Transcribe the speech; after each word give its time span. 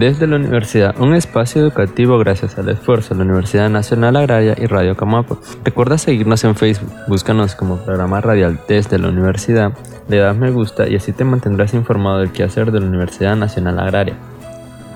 Desde 0.00 0.26
la 0.26 0.36
universidad, 0.36 0.98
un 0.98 1.14
espacio 1.14 1.60
educativo 1.60 2.18
gracias 2.18 2.56
al 2.56 2.70
esfuerzo 2.70 3.14
de 3.14 3.18
la 3.18 3.24
Universidad 3.26 3.68
Nacional 3.68 4.16
Agraria 4.16 4.54
y 4.56 4.64
Radio 4.64 4.96
Camapo. 4.96 5.38
Recuerda 5.62 5.98
seguirnos 5.98 6.42
en 6.44 6.56
Facebook, 6.56 6.90
búscanos 7.06 7.54
como 7.54 7.76
programa 7.76 8.22
radial 8.22 8.58
desde 8.66 8.98
la 8.98 9.08
universidad, 9.08 9.72
le 10.08 10.16
das 10.16 10.34
me 10.34 10.50
gusta 10.52 10.88
y 10.88 10.96
así 10.96 11.12
te 11.12 11.24
mantendrás 11.24 11.74
informado 11.74 12.20
del 12.20 12.32
quehacer 12.32 12.72
de 12.72 12.80
la 12.80 12.86
Universidad 12.86 13.36
Nacional 13.36 13.78
Agraria. 13.78 14.16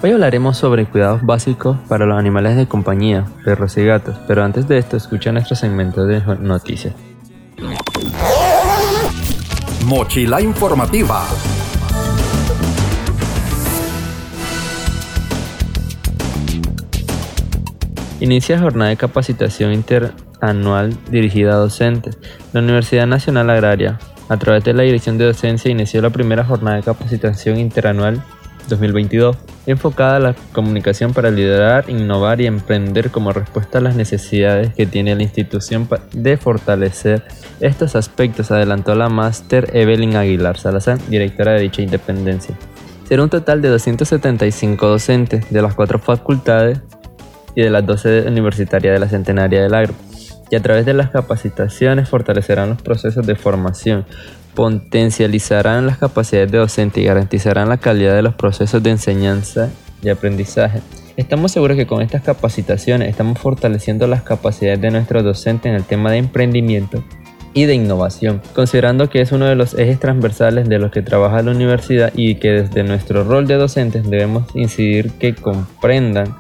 Hoy 0.03 0.13
hablaremos 0.13 0.57
sobre 0.57 0.87
cuidados 0.87 1.21
básicos 1.23 1.77
para 1.87 2.07
los 2.07 2.19
animales 2.19 2.57
de 2.57 2.67
compañía, 2.67 3.27
perros 3.45 3.77
y 3.77 3.85
gatos, 3.85 4.17
pero 4.27 4.43
antes 4.43 4.67
de 4.69 4.79
esto 4.79 4.97
escucha 4.97 5.33
nuestro 5.33 5.55
segmento 5.55 6.07
de 6.07 6.23
noticias. 6.41 6.95
Mochila 9.85 10.41
informativa. 10.41 11.27
Inicia 18.25 18.59
jornada 18.59 18.89
de 18.89 18.97
capacitación 18.97 19.75
interanual 19.75 20.97
dirigida 21.11 21.53
a 21.53 21.57
docentes. 21.57 22.17
La 22.55 22.61
Universidad 22.61 23.07
Nacional 23.07 23.51
Agraria, 23.51 23.99
a 24.31 24.39
través 24.39 24.65
de 24.65 24.73
la 24.73 24.83
Dirección 24.83 25.19
de 25.19 25.27
Docencia, 25.27 25.71
inició 25.71 26.01
la 26.01 26.09
primera 26.09 26.43
jornada 26.43 26.79
de 26.79 26.83
capacitación 26.85 27.59
interanual 27.59 28.25
2022, 28.71 29.37
enfocada 29.67 30.17
a 30.17 30.21
la 30.21 30.35
comunicación 30.55 31.13
para 31.13 31.31
liderar, 31.31 31.91
innovar 31.91 32.41
y 32.41 32.47
emprender 32.47 33.11
como 33.11 33.31
respuesta 33.31 33.77
a 33.77 33.83
las 33.83 33.95
necesidades 33.95 34.73
que 34.73 34.87
tiene 34.87 35.15
la 35.15 35.23
institución 35.23 35.87
de 36.15 36.39
fortalecer 36.39 37.25
estos 37.61 37.95
aspectos, 37.95 38.51
adelantó 38.51 38.95
la 38.95 39.11
máster 39.11 39.69
Evelyn 39.77 40.17
Aguilar 40.17 40.57
Salazar, 40.57 40.99
directora 41.11 41.53
de 41.53 41.61
dicha 41.61 41.83
independencia. 41.83 42.55
Será 43.07 43.23
un 43.23 43.29
total 43.29 43.61
de 43.61 43.69
275 43.69 44.89
docentes 44.89 45.51
de 45.51 45.61
las 45.61 45.75
cuatro 45.75 45.99
facultades 45.99 46.81
y 47.55 47.63
de 47.63 47.71
las 47.71 47.87
12 47.87 48.23
universitarias 48.29 48.95
de 48.95 49.01
la 49.01 49.09
Centenaria 49.09 49.63
del 49.63 49.75
Agro, 49.75 49.95
y 50.51 50.57
a 50.57 50.63
través 50.63 50.87
de 50.87 50.95
las 50.95 51.11
capacitaciones 51.11 52.09
fortalecerán 52.09 52.71
los 52.71 52.83
procesos 52.83 53.27
de 53.27 53.35
formación, 53.35 54.05
potencializarán 54.55 55.87
las 55.87 55.99
capacidades 55.99 56.53
de 56.53 56.59
docente 56.59 57.01
y 57.01 57.05
garantizarán 57.05 57.69
la 57.69 57.79
calidad 57.79 58.15
de 58.15 58.23
los 58.23 58.35
procesos 58.35 58.83
de 58.83 58.91
enseñanza 58.91 59.71
y 60.03 60.09
aprendizaje. 60.09 60.81
Estamos 61.17 61.53
seguros 61.53 61.77
que 61.77 61.87
con 61.87 62.03
estas 62.03 62.23
capacitaciones 62.23 63.09
estamos 63.09 63.39
fortaleciendo 63.39 64.07
las 64.07 64.23
capacidades 64.23 64.81
de 64.81 64.91
nuestros 64.91 65.23
docentes 65.23 65.71
en 65.71 65.77
el 65.77 65.85
tema 65.85 66.11
de 66.11 66.19
emprendimiento 66.19 67.05
y 67.53 67.67
de 67.67 67.75
innovación, 67.75 68.43
considerando 68.53 69.09
que 69.09 69.21
es 69.21 69.31
uno 69.31 69.47
de 69.47 69.55
los 69.55 69.75
ejes 69.75 70.01
transversales 70.01 70.69
de 70.69 70.81
los 70.81 70.91
que 70.91 71.03
trabaja 71.03 71.43
la 71.43 71.53
universidad 71.53 72.13
y 72.17 72.35
que 72.37 72.51
desde 72.51 72.83
nuestro 72.83 73.23
rol 73.23 73.47
de 73.47 73.55
docentes 73.55 74.11
debemos 74.11 74.45
incidir 74.55 75.13
que 75.13 75.37
comprendan 75.37 76.35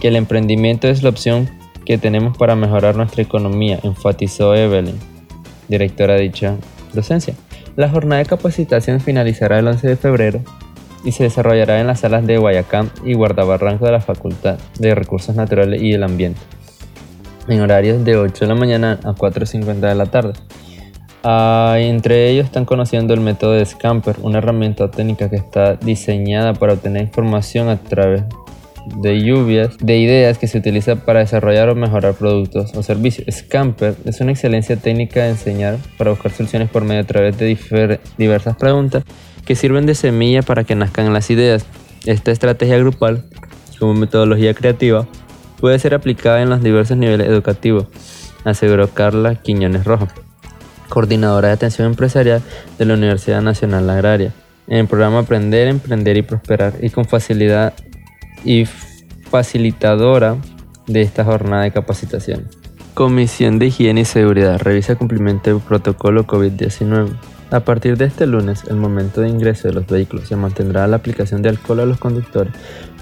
que 0.00 0.08
el 0.08 0.16
emprendimiento 0.16 0.88
es 0.88 1.02
la 1.02 1.10
opción 1.10 1.48
que 1.84 1.98
tenemos 1.98 2.36
para 2.36 2.54
mejorar 2.54 2.96
nuestra 2.96 3.22
economía, 3.22 3.80
enfatizó 3.82 4.54
Evelyn, 4.54 4.98
directora 5.68 6.14
de 6.14 6.22
dicha 6.22 6.56
docencia. 6.92 7.34
La 7.76 7.88
jornada 7.88 8.22
de 8.22 8.28
capacitación 8.28 9.00
finalizará 9.00 9.58
el 9.58 9.68
11 9.68 9.88
de 9.88 9.96
febrero 9.96 10.40
y 11.04 11.12
se 11.12 11.24
desarrollará 11.24 11.80
en 11.80 11.86
las 11.86 12.00
salas 12.00 12.26
de 12.26 12.38
Guayacán 12.38 12.90
y 13.04 13.14
Guardabarranco 13.14 13.86
de 13.86 13.92
la 13.92 14.00
Facultad 14.00 14.58
de 14.78 14.94
Recursos 14.94 15.34
Naturales 15.34 15.80
y 15.80 15.92
el 15.92 16.02
Ambiente, 16.02 16.40
en 17.46 17.60
horarios 17.60 18.04
de 18.04 18.16
8 18.16 18.44
de 18.44 18.48
la 18.48 18.54
mañana 18.54 18.98
a 19.04 19.14
4.50 19.14 19.80
de 19.80 19.94
la 19.94 20.06
tarde. 20.06 20.32
Ah, 21.24 21.76
entre 21.78 22.30
ellos 22.30 22.46
están 22.46 22.64
conociendo 22.64 23.14
el 23.14 23.20
método 23.20 23.52
de 23.52 23.64
Scamper, 23.64 24.16
una 24.22 24.38
herramienta 24.38 24.90
técnica 24.90 25.28
que 25.28 25.36
está 25.36 25.74
diseñada 25.74 26.54
para 26.54 26.74
obtener 26.74 27.02
información 27.02 27.68
a 27.68 27.76
través 27.76 28.24
de 28.96 29.22
lluvias 29.22 29.76
de 29.78 29.98
ideas 29.98 30.38
que 30.38 30.46
se 30.46 30.58
utiliza 30.58 30.96
para 30.96 31.20
desarrollar 31.20 31.68
o 31.68 31.74
mejorar 31.74 32.14
productos 32.14 32.74
o 32.74 32.82
servicios. 32.82 33.26
Scamper 33.34 33.94
es 34.04 34.20
una 34.20 34.32
excelencia 34.32 34.76
técnica 34.76 35.22
de 35.22 35.30
enseñar 35.30 35.78
para 35.96 36.10
buscar 36.10 36.32
soluciones 36.32 36.70
por 36.70 36.84
medio 36.84 37.02
a 37.02 37.06
través 37.06 37.38
de 37.38 37.98
diversas 38.16 38.56
preguntas 38.56 39.04
que 39.44 39.54
sirven 39.54 39.86
de 39.86 39.94
semilla 39.94 40.42
para 40.42 40.64
que 40.64 40.74
nazcan 40.74 41.12
las 41.12 41.30
ideas. 41.30 41.64
Esta 42.04 42.30
estrategia 42.30 42.78
grupal, 42.78 43.24
como 43.78 43.94
metodología 43.94 44.54
creativa, 44.54 45.06
puede 45.60 45.78
ser 45.78 45.94
aplicada 45.94 46.42
en 46.42 46.50
los 46.50 46.62
diversos 46.62 46.96
niveles 46.96 47.26
educativos, 47.28 47.86
aseguró 48.44 48.88
Carla 48.88 49.36
Quiñones 49.36 49.84
Rojo, 49.84 50.08
coordinadora 50.88 51.48
de 51.48 51.54
atención 51.54 51.88
empresarial 51.88 52.42
de 52.78 52.84
la 52.84 52.94
Universidad 52.94 53.42
Nacional 53.42 53.88
Agraria 53.90 54.32
en 54.68 54.78
el 54.78 54.86
programa 54.86 55.20
Aprender, 55.20 55.66
Emprender 55.68 56.16
y 56.16 56.22
Prosperar 56.22 56.74
y 56.80 56.90
con 56.90 57.06
facilidad 57.06 57.72
y 58.44 58.64
facilitadora 59.30 60.36
de 60.86 61.02
esta 61.02 61.24
jornada 61.24 61.62
de 61.64 61.72
capacitación. 61.72 62.48
Comisión 62.94 63.58
de 63.58 63.66
Higiene 63.66 64.00
y 64.00 64.04
Seguridad 64.04 64.58
revisa 64.58 64.96
cumplimiento 64.96 65.50
del 65.50 65.60
protocolo 65.60 66.26
COVID-19. 66.26 67.10
A 67.50 67.60
partir 67.60 67.96
de 67.96 68.04
este 68.04 68.26
lunes, 68.26 68.64
el 68.68 68.76
momento 68.76 69.20
de 69.22 69.28
ingreso 69.28 69.68
de 69.68 69.74
los 69.74 69.86
vehículos 69.86 70.28
se 70.28 70.36
mantendrá 70.36 70.86
la 70.86 70.96
aplicación 70.96 71.40
de 71.40 71.48
alcohol 71.48 71.80
a 71.80 71.86
los 71.86 71.98
conductores, 71.98 72.52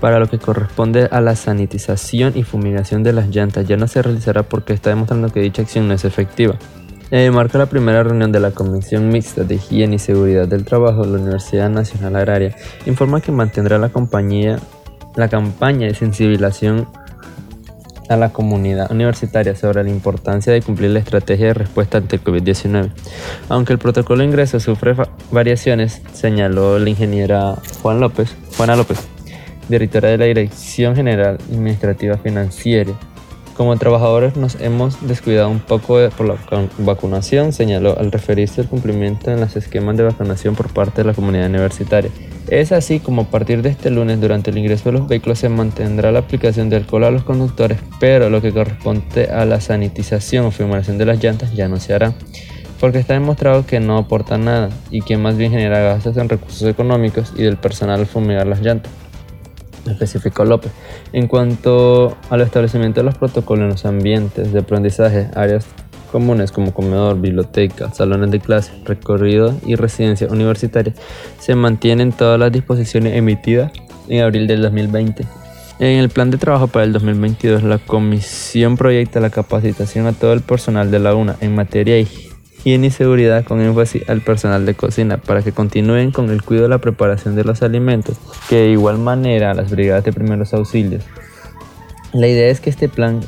para 0.01 0.21
lo 0.21 0.29
que 0.29 0.39
corresponde 0.39 1.09
a 1.11 1.21
la 1.21 1.35
sanitización 1.35 2.35
y 2.37 2.45
fumigación 2.45 3.03
de 3.03 3.13
las 3.13 3.29
llantas 3.35 3.67
ya 3.67 3.77
no 3.77 3.89
se 3.89 4.03
realizará 4.03 4.45
porque 4.45 4.73
está 4.73 4.91
demostrando 4.91 5.33
que 5.33 5.41
dicha 5.41 5.63
acción 5.63 5.89
no 5.89 5.95
es 5.95 6.05
efectiva. 6.05 6.57
En 7.11 7.33
marca 7.35 7.57
la 7.57 7.67
primera 7.67 8.03
reunión 8.03 8.33
de 8.33 8.41
la 8.41 8.51
Comisión 8.51 9.09
Mixta 9.09 9.45
de 9.45 9.55
Higiene 9.55 9.97
y 9.97 9.99
Seguridad 9.99 10.47
del 10.47 10.65
Trabajo 10.65 11.05
de 11.05 11.13
la 11.13 11.19
Universidad 11.23 11.71
Nacional 11.71 12.17
Agraria, 12.17 12.55
informa 12.85 13.21
que 13.21 13.33
mantendrá 13.33 13.79
la 13.79 13.89
compañía 13.89 14.59
la 15.17 15.29
campaña 15.29 15.87
de 15.87 15.95
sensibilización 15.95 16.87
a 18.09 18.17
la 18.17 18.33
comunidad 18.33 18.91
universitaria 18.93 19.57
sobre 19.57 19.83
la 19.83 19.91
importancia 19.91 20.53
de 20.53 20.63
cumplir 20.63 20.91
la 20.91 21.01
estrategia 21.01 21.47
de 21.47 21.55
respuesta 21.55 21.99
ante 21.99 22.17
el 22.17 22.25
COVID-19. 22.25 22.93
Aunque 23.49 23.73
el 23.73 23.79
protocolo 23.79 24.21
de 24.21 24.27
ingreso 24.27 24.61
sufre 24.61 24.95
variaciones, 25.33 26.03
señaló 26.13 26.79
la 26.79 26.89
ingeniera 26.89 27.57
Juan 27.83 28.01
López, 28.01 28.37
Juana 28.57 28.77
López, 28.77 28.99
directora 29.69 30.11
de 30.11 30.19
la 30.19 30.27
Dirección 30.27 30.95
General 30.95 31.39
Administrativa 31.51 32.17
Financiera 32.19 32.93
como 33.57 33.77
trabajadores 33.79 34.37
nos 34.37 34.61
hemos 34.61 35.07
descuidado 35.07 35.49
un 35.49 35.61
poco 35.61 35.99
por 36.17 36.27
la 36.27 36.37
vacunación, 36.79 37.55
señaló 37.55 37.99
al 37.99 38.13
referirse 38.13 38.61
al 38.61 38.69
cumplimiento 38.69 39.31
en 39.31 39.41
los 39.41 39.57
esquemas 39.57 39.97
de 39.97 40.03
vacunación 40.03 40.55
por 40.55 40.69
parte 40.69 41.03
de 41.03 41.09
la 41.09 41.15
comunidad 41.15 41.47
universitaria. 41.47 42.11
Es 42.49 42.71
así 42.71 43.01
como 43.01 43.23
a 43.23 43.25
partir 43.25 43.63
de 43.63 43.71
este 43.71 43.91
lunes 43.91 44.21
durante 44.21 44.51
el 44.51 44.59
ingreso 44.59 44.91
de 44.91 44.99
los 44.99 45.09
vehículos 45.09 45.41
se 45.41 45.49
mantendrá 45.49 46.13
la 46.13 46.21
aplicación 46.21 46.71
de 46.71 46.77
alcohol 46.77 47.05
a 47.05 47.11
los 47.11 47.25
conductores, 47.25 47.79
pero 47.99 48.31
lo 48.31 48.41
que 48.41 48.53
corresponde 48.53 49.25
a 49.25 49.45
la 49.45 49.61
sanitización 49.61 50.47
o 50.47 50.51
fumigación 50.53 50.97
de 50.97 51.07
las 51.07 51.23
llantas 51.23 51.53
ya 51.55 51.67
no 51.67 51.79
se 51.81 51.93
hará, 51.93 52.15
porque 52.79 52.99
está 52.99 53.15
demostrado 53.15 53.67
que 53.67 53.81
no 53.81 53.99
aporta 53.99 54.39
nada 54.39 54.71
y 54.93 55.03
que 55.03 55.17
más 55.17 55.37
bien 55.37 55.51
genera 55.51 55.81
gastos 55.81 56.17
en 56.19 56.29
recursos 56.29 56.69
económicos 56.69 57.33
y 57.37 57.43
del 57.43 57.57
personal 57.57 57.99
al 57.99 58.07
fumigar 58.07 58.47
las 58.47 58.61
llantas 58.61 58.93
especificó 59.91 60.45
López. 60.45 60.73
En 61.13 61.29
cuanto 61.29 62.17
al 62.31 62.41
establecimiento 62.41 63.01
de 63.01 63.05
los 63.05 63.17
protocolos 63.19 63.63
en 63.65 63.69
los 63.71 63.87
ambientes 63.87 64.53
de 64.53 64.61
aprendizaje, 64.61 65.31
áreas 65.35 65.67
comunes 66.07 66.53
como 66.53 66.73
comedor, 66.73 67.21
biblioteca, 67.21 67.93
salones 67.93 68.31
de 68.31 68.41
clase, 68.41 68.73
recorrido 68.85 69.55
y 69.67 69.75
residencia 69.75 70.29
universitaria, 70.29 70.95
se 71.39 71.55
mantienen 71.55 72.13
todas 72.13 72.39
las 72.39 72.53
disposiciones 72.53 73.15
emitidas 73.15 73.73
en 74.09 74.23
abril 74.23 74.47
del 74.47 74.63
2020. 74.63 75.25
En 75.79 75.99
el 75.99 76.09
plan 76.09 76.31
de 76.31 76.39
trabajo 76.39 76.69
para 76.69 76.85
el 76.85 76.93
2022, 76.95 77.63
la 77.63 77.79
comisión 77.79 78.77
proyecta 78.79 79.21
la 79.21 79.29
capacitación 79.29 80.07
a 80.07 80.13
todo 80.13 80.33
el 80.33 80.41
personal 80.41 80.91
de 80.91 80.99
la 80.99 81.15
UNA 81.15 81.37
en 81.41 81.55
materia 81.55 81.99
higiene 81.99 82.87
y 82.87 82.91
seguridad 82.91 83.45
con 83.45 83.61
énfasis 83.61 84.09
al 84.09 84.23
personal 84.23 84.65
de 84.65 84.75
cocina 84.75 85.19
para 85.19 85.43
que 85.43 85.53
continúen 85.53 86.13
con 86.13 86.31
el 86.31 86.43
cuidado 86.43 86.69
de 86.69 86.71
la 86.71 86.79
preparación 86.79 87.37
de 87.37 87.45
los 87.45 87.63
alimentos, 87.63 88.17
que 88.49 88.57
de 88.57 88.71
igual 88.71 88.97
manera 88.99 89.53
las 89.53 89.71
brigadas 89.71 90.05
de 90.05 90.13
primeros 90.13 90.55
auxilios. 90.55 91.05
La 92.15 92.27
idea 92.27 92.49
es 92.49 92.61
que 92.61 92.71
este 92.71 92.89
plan 92.89 93.21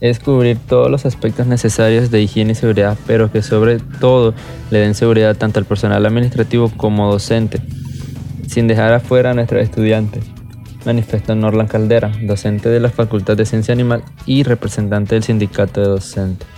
es 0.00 0.18
cubrir 0.18 0.58
todos 0.58 0.90
los 0.90 1.06
aspectos 1.06 1.46
necesarios 1.46 2.10
de 2.10 2.22
higiene 2.22 2.52
y 2.52 2.54
seguridad, 2.54 2.96
pero 3.06 3.30
que 3.30 3.42
sobre 3.42 3.78
todo 3.78 4.34
le 4.70 4.78
den 4.78 4.94
seguridad 4.94 5.36
tanto 5.36 5.58
al 5.58 5.66
personal 5.66 6.04
administrativo 6.06 6.70
como 6.76 7.10
docente. 7.10 7.60
sin 8.46 8.66
dejar 8.66 8.92
afuera 8.92 9.30
a 9.30 9.34
nuestros 9.34 9.62
estudiantes, 9.62 10.24
manifestó 10.84 11.36
Norlan 11.36 11.68
Caldera, 11.68 12.10
docente 12.22 12.68
de 12.68 12.80
la 12.80 12.90
Facultad 12.90 13.36
de 13.36 13.46
Ciencia 13.46 13.72
Animal 13.72 14.02
y 14.26 14.42
representante 14.42 15.14
del 15.14 15.22
sindicato 15.22 15.80
de 15.80 15.86
docentes. 15.86 16.48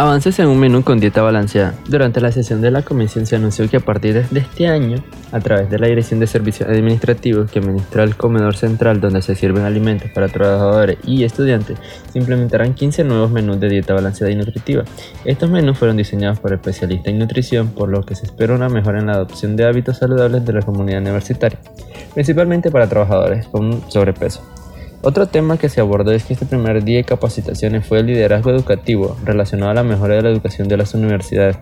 Avances 0.00 0.38
en 0.38 0.46
un 0.46 0.58
menú 0.58 0.82
con 0.82 0.98
dieta 0.98 1.20
balanceada. 1.20 1.74
Durante 1.86 2.22
la 2.22 2.32
sesión 2.32 2.62
de 2.62 2.70
la 2.70 2.80
comisión 2.80 3.26
se 3.26 3.36
anunció 3.36 3.68
que 3.68 3.76
a 3.76 3.80
partir 3.80 4.26
de 4.30 4.40
este 4.40 4.66
año, 4.66 5.04
a 5.30 5.40
través 5.40 5.68
de 5.68 5.78
la 5.78 5.88
Dirección 5.88 6.20
de 6.20 6.26
Servicios 6.26 6.70
Administrativos 6.70 7.50
que 7.50 7.58
administra 7.58 8.04
el 8.04 8.16
comedor 8.16 8.56
central 8.56 9.02
donde 9.02 9.20
se 9.20 9.34
sirven 9.34 9.64
alimentos 9.64 10.10
para 10.12 10.28
trabajadores 10.28 10.96
y 11.04 11.24
estudiantes, 11.24 11.78
se 12.10 12.18
implementarán 12.18 12.72
15 12.72 13.04
nuevos 13.04 13.30
menús 13.30 13.60
de 13.60 13.68
dieta 13.68 13.92
balanceada 13.92 14.32
y 14.32 14.36
nutritiva. 14.36 14.84
Estos 15.26 15.50
menús 15.50 15.76
fueron 15.76 15.98
diseñados 15.98 16.40
por 16.40 16.54
especialistas 16.54 17.08
en 17.08 17.18
nutrición, 17.18 17.68
por 17.68 17.90
lo 17.90 18.02
que 18.02 18.14
se 18.14 18.24
espera 18.24 18.54
una 18.54 18.70
mejora 18.70 19.00
en 19.00 19.06
la 19.08 19.12
adopción 19.12 19.54
de 19.54 19.66
hábitos 19.66 19.98
saludables 19.98 20.46
de 20.46 20.52
la 20.54 20.62
comunidad 20.62 21.02
universitaria, 21.02 21.58
principalmente 22.14 22.70
para 22.70 22.88
trabajadores 22.88 23.48
con 23.48 23.82
sobrepeso. 23.90 24.59
Otro 25.02 25.26
tema 25.28 25.56
que 25.56 25.70
se 25.70 25.80
abordó 25.80 26.12
es 26.12 26.24
que 26.24 26.34
este 26.34 26.44
primer 26.44 26.84
día 26.84 26.98
de 26.98 27.04
capacitaciones 27.04 27.86
fue 27.86 28.00
el 28.00 28.06
liderazgo 28.06 28.50
educativo 28.50 29.16
relacionado 29.24 29.70
a 29.70 29.74
la 29.74 29.82
mejora 29.82 30.16
de 30.16 30.22
la 30.22 30.28
educación 30.28 30.68
de 30.68 30.76
las 30.76 30.92
universidades. 30.92 31.56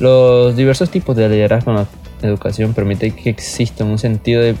Los 0.00 0.56
diversos 0.56 0.90
tipos 0.90 1.14
de 1.14 1.28
liderazgo 1.28 1.70
en 1.70 1.76
la 1.76 1.86
educación 2.22 2.74
permiten 2.74 3.14
que 3.14 3.30
exista 3.30 3.84
un 3.84 3.98
sentido 3.98 4.42
de 4.42 4.56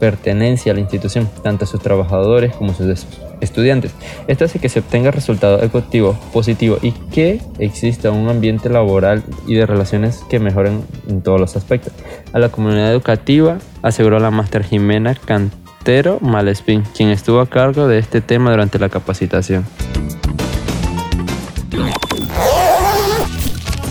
pertenencia 0.00 0.72
a 0.72 0.74
la 0.74 0.80
institución, 0.80 1.30
tanto 1.44 1.64
a 1.64 1.68
sus 1.68 1.80
trabajadores 1.80 2.52
como 2.56 2.72
a 2.72 2.74
sus 2.74 3.06
estudiantes. 3.40 3.92
Esto 4.26 4.46
hace 4.46 4.58
que 4.58 4.68
se 4.68 4.80
obtenga 4.80 5.12
resultados 5.12 5.62
educativos 5.62 6.16
positivos 6.32 6.82
y 6.82 6.90
que 6.90 7.40
exista 7.60 8.10
un 8.10 8.28
ambiente 8.28 8.68
laboral 8.68 9.22
y 9.46 9.54
de 9.54 9.66
relaciones 9.66 10.24
que 10.28 10.40
mejoren 10.40 10.82
en 11.08 11.22
todos 11.22 11.40
los 11.40 11.54
aspectos. 11.54 11.92
A 12.32 12.40
la 12.40 12.48
comunidad 12.48 12.90
educativa 12.90 13.58
aseguró 13.82 14.18
la 14.18 14.32
máster 14.32 14.64
Jimena 14.64 15.14
Cantón 15.14 15.63
Tero 15.84 16.18
Malespín, 16.22 16.82
quien 16.96 17.10
estuvo 17.10 17.40
a 17.40 17.46
cargo 17.46 17.86
de 17.86 17.98
este 17.98 18.22
tema 18.22 18.50
durante 18.50 18.78
la 18.78 18.88
capacitación. 18.88 19.66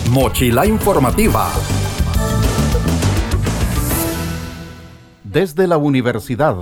Mochila 0.09 0.65
informativa. 0.65 1.51
Desde 5.23 5.67
la 5.67 5.77
universidad. 5.77 6.55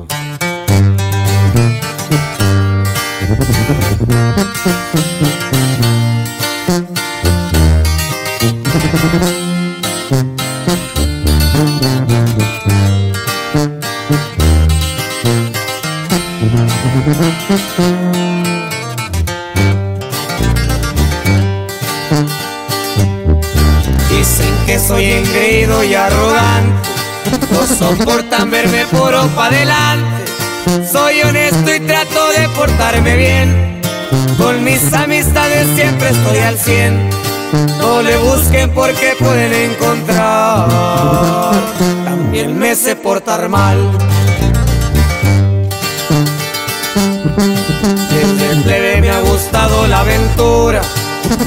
Y 25.83 25.95
arrogante, 25.95 26.89
no 27.51 27.65
soportan 27.65 28.51
verme 28.51 28.85
puro 28.85 29.27
pa' 29.35 29.47
adelante. 29.47 30.25
Soy 30.91 31.21
honesto 31.21 31.73
y 31.73 31.79
trato 31.79 32.29
de 32.37 32.49
portarme 32.49 33.15
bien, 33.15 33.81
con 34.37 34.63
mis 34.63 34.93
amistades 34.93 35.67
siempre 35.75 36.09
estoy 36.09 36.37
al 36.39 36.57
cien. 36.57 37.09
No 37.79 38.01
le 38.01 38.17
busquen 38.17 38.69
porque 38.71 39.15
pueden 39.19 39.53
encontrar, 39.71 41.51
también 42.05 42.57
me 42.59 42.75
sé 42.75 42.95
portar 42.95 43.49
mal. 43.49 43.77
Desde 48.11 48.61
plebe 48.63 49.01
me 49.01 49.09
ha 49.09 49.19
gustado 49.21 49.87
la 49.87 50.01
aventura. 50.01 50.81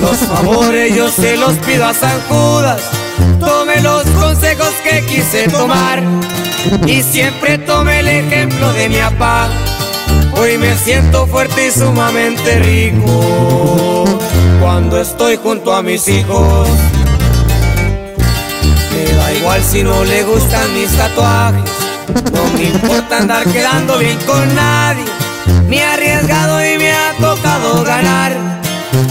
Los 0.00 0.17
favores 0.17 0.94
yo 0.94 1.09
se 1.09 1.37
los 1.37 1.53
pido 1.59 1.85
a 1.87 1.94
San 1.94 2.21
Judas. 2.29 2.81
Tome 3.38 3.81
los 3.81 4.03
consejos 4.03 4.13
que 4.13 4.13
quise 5.14 5.46
tomar 5.49 6.02
y 6.87 7.00
siempre 7.02 7.58
tome 7.58 8.00
el 8.00 8.08
ejemplo 8.08 8.72
de 8.72 8.88
mi 8.88 8.96
papá. 8.96 9.49
Hoy 10.37 10.58
me 10.58 10.76
siento 10.76 11.26
fuerte 11.28 11.69
y 11.69 11.70
sumamente 11.70 12.58
rico 12.58 14.05
cuando 14.61 15.00
estoy 15.00 15.37
junto 15.37 15.72
a 15.72 15.82
mis 15.82 16.08
hijos. 16.08 16.69
Me 18.93 19.12
da 19.14 19.32
igual 19.34 19.62
si 19.62 19.84
no 19.84 20.05
le 20.05 20.25
gustan 20.25 20.75
mis 20.75 20.90
tatuajes, 20.96 21.70
no 22.32 22.58
me 22.58 22.64
importa 22.64 23.19
andar 23.19 23.44
quedando 23.44 23.99
bien 23.99 24.19
con 24.26 24.52
nadie. 24.55 25.05
Me 25.69 25.76
he 25.76 25.84
arriesgado 25.84 26.64
y 26.64 26.76
me 26.78 26.90
ha 26.90 27.12
tocado 27.20 27.84
ganar. 27.84 28.32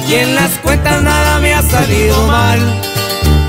Y 0.09 0.15
en 0.15 0.35
las 0.35 0.51
cuentas 0.63 1.01
nada 1.01 1.39
me 1.39 1.53
ha 1.53 1.61
salido 1.61 2.27
mal. 2.27 2.92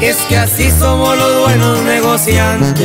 Es 0.05 0.17
que 0.29 0.37
así 0.37 0.71
somos 0.71 1.17
los 1.17 1.41
buenos 1.41 1.81
negociantes. 1.81 2.85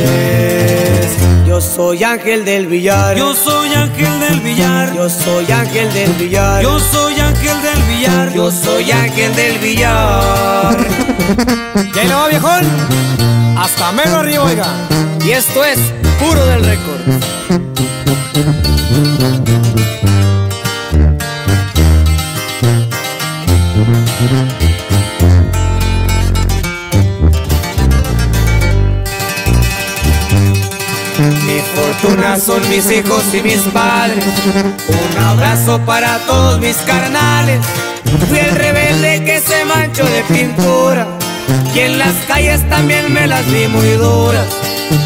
Yo 1.46 1.60
soy 1.60 2.02
Ángel 2.02 2.46
del 2.46 2.66
Villar. 2.66 3.14
Yo 3.14 3.34
soy 3.34 3.74
Ángel 3.74 4.20
del 4.20 4.40
Villar. 4.40 4.94
Yo 4.94 5.10
soy 5.10 5.44
Ángel 5.52 5.92
del 5.92 6.14
Villar. 6.14 6.62
Yo 6.62 6.80
soy 6.80 7.20
Ángel 7.20 7.60
del 7.60 7.82
Villar. 7.82 8.32
Yo 8.32 8.50
soy 8.50 8.90
Ángel 8.90 9.36
del 9.36 9.58
Villar. 9.58 10.78
¿Ya 11.94 12.04
lo 12.04 12.20
va, 12.20 12.28
viejón? 12.28 12.64
Hasta 13.58 13.92
mero 13.92 14.20
arriba, 14.20 14.44
oiga. 14.44 14.88
Y 15.22 15.32
esto 15.32 15.62
es 15.62 15.78
puro 16.18 16.46
del 16.46 16.64
récord. 16.64 17.02
Son 32.40 32.66
mis 32.70 32.90
hijos 32.90 33.22
y 33.34 33.42
mis 33.42 33.60
padres. 33.72 34.24
Un 34.88 35.18
abrazo 35.22 35.78
para 35.84 36.16
todos 36.26 36.58
mis 36.58 36.76
carnales. 36.78 37.60
Fui 38.28 38.38
el 38.38 38.56
rebelde 38.56 39.22
que 39.24 39.40
se 39.40 39.64
manchó 39.66 40.04
de 40.04 40.22
pintura. 40.22 41.06
Y 41.74 41.80
en 41.80 41.98
las 41.98 42.14
calles 42.26 42.66
también 42.68 43.12
me 43.12 43.26
las 43.26 43.44
vi 43.50 43.66
muy 43.68 43.90
duras. 43.92 44.46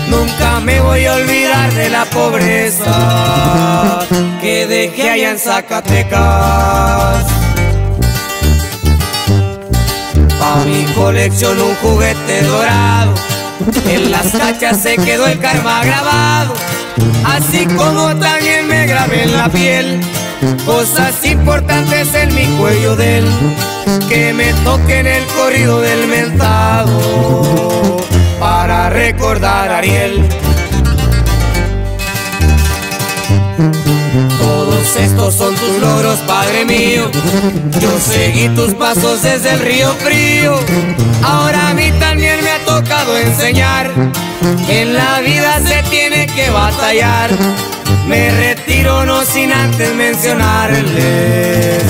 Nunca 0.09 0.61
me 0.61 0.81
voy 0.81 1.05
a 1.07 1.15
olvidar 1.15 1.73
de 1.75 1.91
la 1.91 2.05
pobreza 2.07 4.01
que 4.41 4.67
dejé 4.67 5.11
allá 5.11 5.31
en 5.31 5.39
Zacatecas. 5.39 7.27
Pa' 10.39 10.65
mi 10.67 10.85
colección 10.95 11.61
un 11.61 11.75
juguete 11.77 12.43
dorado. 12.43 13.15
En 13.89 14.11
las 14.11 14.33
cachas 14.33 14.81
se 14.81 14.97
quedó 14.97 15.27
el 15.27 15.39
karma 15.39 15.85
grabado. 15.85 16.55
Así 17.25 17.67
como 17.67 18.15
también 18.17 18.69
me 18.69 18.87
grabé 18.87 19.25
en 19.25 19.37
la 19.37 19.49
piel 19.49 20.01
cosas 20.67 21.25
importantes 21.25 22.15
en 22.15 22.35
mi 22.35 22.47
cuello 22.59 22.97
del 22.97 23.25
que 24.09 24.33
me 24.33 24.53
toquen 24.65 25.07
el 25.07 25.25
corrido 25.27 25.81
del 25.81 26.07
mentado 26.07 27.01
para 28.39 28.91
recordar 28.91 29.71
a 29.71 29.79
Ariel. 29.79 30.29
Todos 34.39 34.97
estos 34.97 35.35
son 35.35 35.55
tus 35.55 35.81
logros, 35.81 36.19
Padre 36.21 36.65
mío. 36.65 37.11
Yo 37.81 37.91
seguí 37.99 38.49
tus 38.51 38.75
pasos 38.75 39.23
desde 39.23 39.53
el 39.53 39.61
río 39.61 39.93
frío. 39.95 40.59
Ahora 41.23 41.69
a 41.69 41.75
mí 41.75 41.91
también 41.99 42.43
me 42.43 42.51
tocado 42.81 43.17
enseñar 43.17 43.89
que 44.67 44.83
en 44.83 44.95
la 44.95 45.21
vida 45.21 45.61
se 45.61 45.81
tiene 45.91 46.27
que 46.27 46.51
batallar. 46.51 47.31
Me 48.09 48.31
retiro 48.33 49.07
no 49.07 49.23
sin 49.23 49.53
antes 49.53 49.95
mencionarles. 49.95 51.85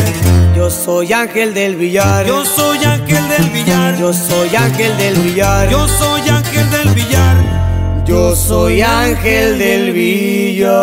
Yo 0.55 0.69
soy 0.71 1.13
Ángel 1.13 1.55
del 1.55 1.77
Villar. 1.77 2.27
Yo 2.27 2.45
soy 2.45 2.85
Ángel 2.85 3.27
del 3.29 3.49
Villar. 3.51 3.97
Yo 3.99 4.13
soy 4.13 4.55
Ángel 4.55 4.95
del 4.99 5.15
Villar. 5.21 5.71
Yo 5.71 5.89
soy 5.89 6.29
Ángel 6.29 6.71
del 6.71 6.89
Villar. 6.91 8.05
Yo 8.05 8.37
soy 8.37 8.83
Ángel 8.83 9.59
del 9.59 9.93
Villar. 9.93 10.75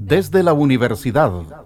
Desde 0.00 0.42
la 0.42 0.52
universidad. 0.52 1.65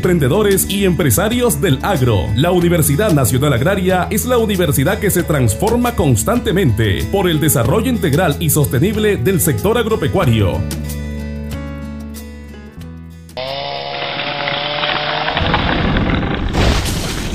emprendedores 0.01 0.67
y 0.67 0.85
empresarios 0.85 1.61
del 1.61 1.77
agro. 1.83 2.25
La 2.35 2.49
Universidad 2.49 3.11
Nacional 3.11 3.53
Agraria 3.53 4.07
es 4.09 4.25
la 4.25 4.39
universidad 4.39 4.97
que 4.97 5.11
se 5.11 5.21
transforma 5.21 5.95
constantemente 5.95 7.07
por 7.11 7.29
el 7.29 7.39
desarrollo 7.39 7.87
integral 7.87 8.35
y 8.39 8.49
sostenible 8.49 9.17
del 9.17 9.39
sector 9.39 9.77
agropecuario. 9.77 10.59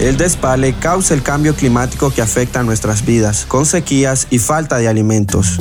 El 0.01 0.17
despale 0.17 0.73
causa 0.73 1.15
el 1.15 1.23
cambio 1.23 1.55
climático 1.55 2.13
que 2.13 2.21
afecta 2.21 2.61
a 2.61 2.63
nuestras 2.65 3.07
vidas, 3.07 3.47
con 3.47 3.65
sequías 3.65 4.27
y 4.31 4.41
falta 4.41 4.79
de 4.79 4.89
alimentos. 4.89 5.61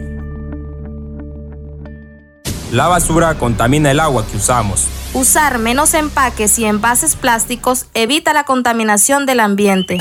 La 2.71 2.87
basura 2.87 3.33
contamina 3.35 3.91
el 3.91 3.99
agua 3.99 4.25
que 4.25 4.37
usamos. 4.37 4.87
Usar 5.13 5.59
menos 5.59 5.93
empaques 5.93 6.57
y 6.57 6.63
envases 6.63 7.17
plásticos 7.17 7.87
evita 7.93 8.31
la 8.31 8.45
contaminación 8.45 9.25
del 9.25 9.41
ambiente. 9.41 9.97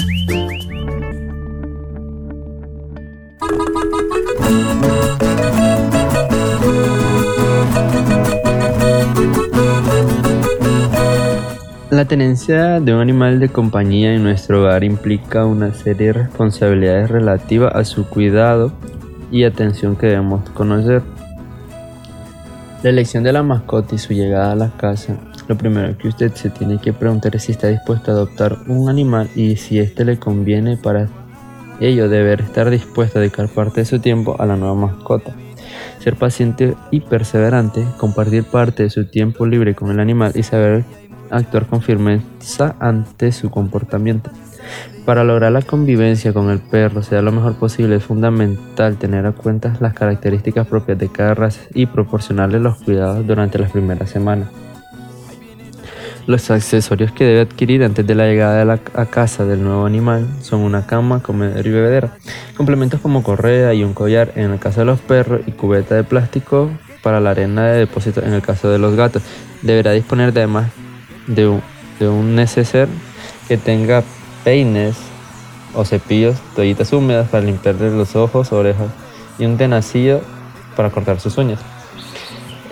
La 11.90 12.04
tenencia 12.04 12.78
de 12.78 12.94
un 12.94 13.00
animal 13.00 13.40
de 13.40 13.48
compañía 13.48 14.14
en 14.14 14.22
nuestro 14.22 14.62
hogar 14.62 14.84
implica 14.84 15.44
una 15.44 15.74
serie 15.74 16.06
de 16.06 16.12
responsabilidades 16.12 17.10
relativas 17.10 17.74
a 17.74 17.84
su 17.84 18.06
cuidado 18.06 18.72
y 19.32 19.42
atención 19.42 19.96
que 19.96 20.06
debemos 20.06 20.48
conocer. 20.50 21.02
La 22.82 22.88
elección 22.88 23.22
de 23.25 23.32
la 23.34 23.42
mascota 23.42 23.94
y 23.94 23.99
su 23.99 24.14
llegada 24.14 24.52
a 24.52 24.56
la 24.56 24.70
casa, 24.70 25.14
lo 25.49 25.58
primero 25.58 25.99
que 25.99 26.08
usted 26.08 26.32
se 26.32 26.49
tiene 26.49 26.78
que 26.78 26.94
preguntar 26.94 27.37
es 27.37 27.42
si 27.42 27.52
está 27.52 27.68
dispuesto 27.68 28.10
a 28.10 28.14
adoptar 28.14 28.56
un 28.68 28.88
animal 28.88 29.28
y 29.34 29.56
si 29.56 29.78
éste 29.78 30.02
le 30.06 30.18
conviene 30.18 30.78
para 30.78 31.06
ello 31.78 32.08
deber 32.08 32.40
estar 32.40 32.70
dispuesto 32.70 33.18
a 33.18 33.20
dedicar 33.20 33.50
parte 33.50 33.80
de 33.80 33.84
su 33.84 33.99
tiempo 33.99 34.34
a 34.38 34.46
la 34.46 34.56
nueva 34.56 34.75
mascota. 34.75 35.34
Ser 35.99 36.16
paciente 36.16 36.75
y 36.90 37.00
perseverante, 37.00 37.84
compartir 37.99 38.44
parte 38.44 38.84
de 38.84 38.90
su 38.90 39.04
tiempo 39.04 39.44
libre 39.44 39.75
con 39.75 39.90
el 39.90 40.00
animal 40.00 40.32
y 40.34 40.42
saber 40.42 40.87
actuar 41.28 41.66
con 41.66 41.82
firmeza 41.82 42.76
ante 42.80 43.30
su 43.32 43.50
comportamiento. 43.50 44.30
Para 45.04 45.24
lograr 45.24 45.52
la 45.52 45.62
convivencia 45.62 46.32
con 46.32 46.50
el 46.50 46.58
perro 46.58 47.02
sea 47.02 47.22
lo 47.22 47.32
mejor 47.32 47.56
posible 47.56 47.96
es 47.96 48.04
fundamental 48.04 48.96
tener 48.96 49.24
en 49.24 49.32
cuenta 49.32 49.76
las 49.80 49.94
características 49.94 50.66
propias 50.66 50.98
de 50.98 51.08
cada 51.08 51.34
raza 51.34 51.62
y 51.74 51.86
proporcionarle 51.86 52.60
los 52.60 52.76
cuidados 52.82 53.26
durante 53.26 53.58
las 53.58 53.72
primeras 53.72 54.10
semanas. 54.10 54.48
Los 56.26 56.50
accesorios 56.50 57.12
que 57.12 57.24
debe 57.24 57.40
adquirir 57.40 57.82
antes 57.82 58.06
de 58.06 58.14
la 58.14 58.26
llegada 58.26 58.62
a 58.62 58.64
la 58.64 58.78
a 58.94 59.06
casa 59.06 59.44
del 59.46 59.64
nuevo 59.64 59.86
animal 59.86 60.28
son 60.42 60.60
una 60.60 60.86
cama, 60.86 61.22
comedor 61.22 61.66
y 61.66 61.70
bebedera, 61.70 62.16
complementos 62.56 63.00
como 63.00 63.22
correa 63.22 63.74
y 63.74 63.82
un 63.82 63.94
collar 63.94 64.32
en 64.36 64.52
el 64.52 64.58
caso 64.60 64.80
de 64.80 64.86
los 64.86 65.00
perros 65.00 65.40
y 65.46 65.52
cubeta 65.52 65.96
de 65.96 66.04
plástico 66.04 66.70
para 67.02 67.20
la 67.20 67.30
arena 67.30 67.66
de 67.66 67.78
depósito 67.80 68.22
en 68.22 68.34
el 68.34 68.42
caso 68.42 68.70
de 68.70 68.78
los 68.78 68.94
gatos. 68.94 69.22
Deberá 69.62 69.92
disponer 69.92 70.32
de 70.32 70.40
además 70.40 70.70
de 71.26 71.48
un, 71.48 71.62
de 71.98 72.08
un 72.08 72.36
neceser 72.36 72.86
que 73.48 73.56
tenga 73.56 74.04
peines 74.44 74.97
o 75.75 75.85
cepillos, 75.85 76.37
toallitas 76.54 76.92
húmedas 76.92 77.28
para 77.28 77.44
limpiarle 77.44 77.90
los 77.90 78.16
ojos, 78.16 78.52
orejas 78.52 78.88
y 79.38 79.44
un 79.44 79.56
tenacillo 79.56 80.20
para 80.76 80.90
cortar 80.90 81.20
sus 81.20 81.37
uñas. 81.38 81.61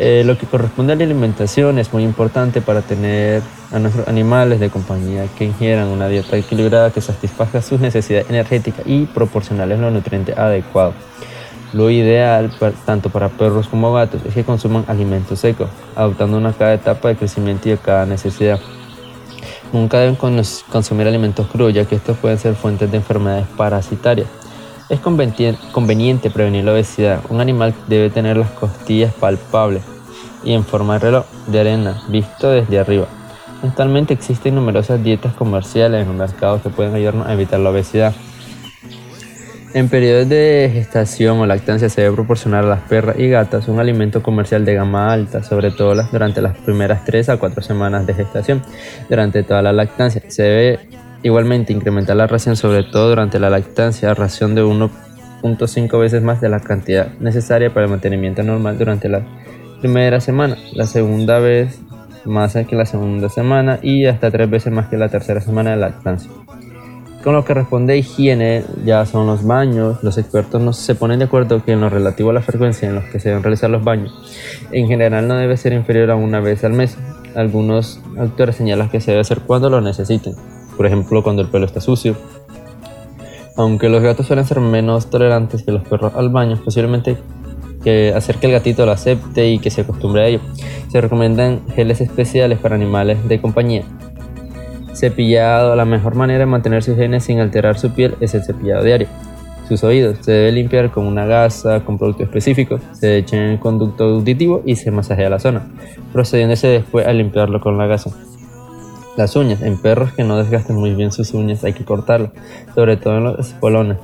Eh, 0.00 0.22
lo 0.24 0.38
que 0.38 0.46
corresponde 0.46 0.92
a 0.92 0.96
la 0.96 1.04
alimentación 1.04 1.78
es 1.78 1.92
muy 1.92 2.04
importante 2.04 2.60
para 2.60 2.82
tener 2.82 3.42
a 3.72 3.80
nuestros 3.80 4.06
animales 4.06 4.60
de 4.60 4.70
compañía 4.70 5.26
que 5.36 5.44
ingieran 5.44 5.88
una 5.88 6.06
dieta 6.06 6.36
equilibrada 6.36 6.92
que 6.92 7.00
satisfaga 7.00 7.60
sus 7.62 7.80
necesidades 7.80 8.30
energéticas 8.30 8.86
y 8.86 9.06
proporcionarles 9.06 9.80
los 9.80 9.92
nutrientes 9.92 10.38
adecuados. 10.38 10.94
Lo 11.72 11.90
ideal, 11.90 12.50
tanto 12.86 13.10
para 13.10 13.28
perros 13.28 13.68
como 13.68 13.92
gatos, 13.92 14.22
es 14.24 14.32
que 14.32 14.44
consuman 14.44 14.84
alimentos 14.86 15.40
secos, 15.40 15.68
adoptando 15.96 16.38
una 16.38 16.52
cada 16.52 16.74
etapa 16.74 17.08
de 17.08 17.16
crecimiento 17.16 17.68
y 17.68 17.72
de 17.72 17.78
cada 17.78 18.06
necesidad. 18.06 18.60
Nunca 19.72 19.98
deben 19.98 20.16
consumir 20.16 21.06
alimentos 21.06 21.46
crudos, 21.46 21.74
ya 21.74 21.84
que 21.84 21.96
estos 21.96 22.16
pueden 22.16 22.38
ser 22.38 22.54
fuentes 22.54 22.90
de 22.90 22.96
enfermedades 22.96 23.46
parasitarias. 23.56 24.28
Es 24.88 25.00
conveniente 25.00 26.30
prevenir 26.30 26.64
la 26.64 26.72
obesidad. 26.72 27.20
Un 27.28 27.40
animal 27.40 27.74
debe 27.86 28.08
tener 28.08 28.38
las 28.38 28.50
costillas 28.50 29.12
palpables 29.12 29.82
y 30.42 30.54
en 30.54 30.64
forma 30.64 30.94
de 30.94 31.00
reloj 31.00 31.26
de 31.46 31.60
arena, 31.60 32.02
visto 32.08 32.50
desde 32.50 32.78
arriba. 32.78 33.06
Actualmente 33.62 34.14
existen 34.14 34.54
numerosas 34.54 35.02
dietas 35.02 35.34
comerciales 35.34 36.02
en 36.02 36.08
los 36.08 36.16
mercados 36.16 36.62
que 36.62 36.70
pueden 36.70 36.94
ayudarnos 36.94 37.26
a 37.26 37.34
evitar 37.34 37.60
la 37.60 37.70
obesidad. 37.70 38.14
En 39.74 39.90
periodos 39.90 40.28
de 40.30 40.70
gestación 40.72 41.38
o 41.38 41.46
lactancia 41.46 41.90
se 41.90 42.00
debe 42.00 42.14
proporcionar 42.14 42.64
a 42.64 42.68
las 42.68 42.80
perras 42.82 43.18
y 43.18 43.28
gatas 43.28 43.68
un 43.68 43.78
alimento 43.78 44.22
comercial 44.22 44.64
de 44.64 44.74
gama 44.74 45.12
alta, 45.12 45.42
sobre 45.42 45.70
todo 45.70 45.94
durante 46.10 46.40
las 46.40 46.56
primeras 46.56 47.04
3 47.04 47.28
a 47.28 47.36
4 47.36 47.62
semanas 47.62 48.06
de 48.06 48.14
gestación. 48.14 48.62
Durante 49.10 49.42
toda 49.42 49.60
la 49.60 49.72
lactancia 49.72 50.22
se 50.28 50.42
debe 50.42 50.80
igualmente 51.22 51.74
incrementar 51.74 52.16
la 52.16 52.26
ración, 52.26 52.56
sobre 52.56 52.82
todo 52.82 53.10
durante 53.10 53.38
la 53.38 53.50
lactancia, 53.50 54.14
ración 54.14 54.54
de 54.54 54.64
1.5 54.64 56.00
veces 56.00 56.22
más 56.22 56.40
de 56.40 56.48
la 56.48 56.60
cantidad 56.60 57.08
necesaria 57.18 57.72
para 57.72 57.84
el 57.84 57.90
mantenimiento 57.90 58.42
normal 58.42 58.78
durante 58.78 59.10
la 59.10 59.22
primera 59.80 60.20
semana, 60.20 60.56
la 60.72 60.86
segunda 60.86 61.40
vez 61.40 61.78
más 62.24 62.54
que 62.54 62.74
la 62.74 62.86
segunda 62.86 63.28
semana 63.28 63.78
y 63.82 64.06
hasta 64.06 64.30
tres 64.30 64.48
veces 64.48 64.72
más 64.72 64.88
que 64.88 64.96
la 64.96 65.08
tercera 65.08 65.40
semana 65.40 65.72
de 65.72 65.76
lactancia. 65.76 66.30
Con 67.22 67.34
lo 67.34 67.44
que 67.44 67.52
responde 67.52 67.94
a 67.94 67.96
higiene, 67.96 68.64
ya 68.84 69.04
son 69.04 69.26
los 69.26 69.44
baños. 69.44 70.02
Los 70.04 70.18
expertos 70.18 70.62
no 70.62 70.72
se 70.72 70.94
ponen 70.94 71.18
de 71.18 71.24
acuerdo 71.24 71.64
que 71.64 71.72
en 71.72 71.80
lo 71.80 71.90
relativo 71.90 72.30
a 72.30 72.32
la 72.32 72.42
frecuencia 72.42 72.88
en 72.88 72.94
los 72.94 73.04
que 73.06 73.18
se 73.18 73.28
deben 73.30 73.42
realizar 73.42 73.68
los 73.70 73.82
baños, 73.82 74.12
en 74.70 74.86
general 74.86 75.26
no 75.26 75.34
debe 75.34 75.56
ser 75.56 75.72
inferior 75.72 76.10
a 76.12 76.16
una 76.16 76.40
vez 76.40 76.62
al 76.62 76.74
mes. 76.74 76.96
Algunos 77.34 78.00
autores 78.16 78.56
señalan 78.56 78.88
que 78.88 79.00
se 79.00 79.10
debe 79.10 79.22
hacer 79.22 79.40
cuando 79.40 79.68
lo 79.68 79.80
necesiten, 79.80 80.34
por 80.76 80.86
ejemplo 80.86 81.22
cuando 81.24 81.42
el 81.42 81.48
pelo 81.48 81.66
está 81.66 81.80
sucio. 81.80 82.16
Aunque 83.56 83.88
los 83.88 84.00
gatos 84.00 84.26
suelen 84.26 84.44
ser 84.44 84.60
menos 84.60 85.10
tolerantes 85.10 85.64
que 85.64 85.72
los 85.72 85.82
perros 85.82 86.14
al 86.14 86.28
baño, 86.28 86.60
posiblemente 86.64 87.16
que 87.82 88.12
hacer 88.14 88.36
que 88.36 88.46
el 88.46 88.52
gatito 88.52 88.86
lo 88.86 88.92
acepte 88.92 89.48
y 89.48 89.58
que 89.58 89.70
se 89.70 89.80
acostumbre 89.80 90.22
a 90.22 90.26
ello. 90.26 90.40
Se 90.92 91.00
recomiendan 91.00 91.62
geles 91.74 92.00
especiales 92.00 92.60
para 92.60 92.76
animales 92.76 93.26
de 93.28 93.40
compañía 93.40 93.84
Cepillado, 94.94 95.76
la 95.76 95.84
mejor 95.84 96.14
manera 96.14 96.40
de 96.40 96.46
mantener 96.46 96.82
su 96.82 96.92
higiene 96.92 97.20
sin 97.20 97.40
alterar 97.40 97.78
su 97.78 97.92
piel 97.92 98.16
es 98.20 98.34
el 98.34 98.44
cepillado 98.44 98.84
diario. 98.84 99.08
Sus 99.68 99.84
oídos 99.84 100.18
se 100.22 100.32
debe 100.32 100.52
limpiar 100.52 100.90
con 100.90 101.06
una 101.06 101.26
gasa 101.26 101.84
con 101.84 101.98
producto 101.98 102.22
específico, 102.22 102.80
se 102.92 103.18
echa 103.18 103.36
en 103.36 103.42
el 103.42 103.58
conducto 103.58 104.04
auditivo 104.04 104.62
y 104.64 104.76
se 104.76 104.90
masajea 104.90 105.28
la 105.28 105.38
zona, 105.38 105.66
procediéndose 106.12 106.68
después 106.68 107.06
a 107.06 107.12
limpiarlo 107.12 107.60
con 107.60 107.76
la 107.76 107.86
gasa. 107.86 108.10
Las 109.18 109.36
uñas, 109.36 109.60
en 109.62 109.76
perros 109.76 110.12
que 110.12 110.24
no 110.24 110.38
desgasten 110.38 110.76
muy 110.76 110.94
bien 110.94 111.12
sus 111.12 111.34
uñas 111.34 111.64
hay 111.64 111.74
que 111.74 111.84
cortarlas, 111.84 112.30
sobre 112.74 112.96
todo 112.96 113.18
en 113.18 113.24
los 113.24 113.38
espolones. 113.40 113.98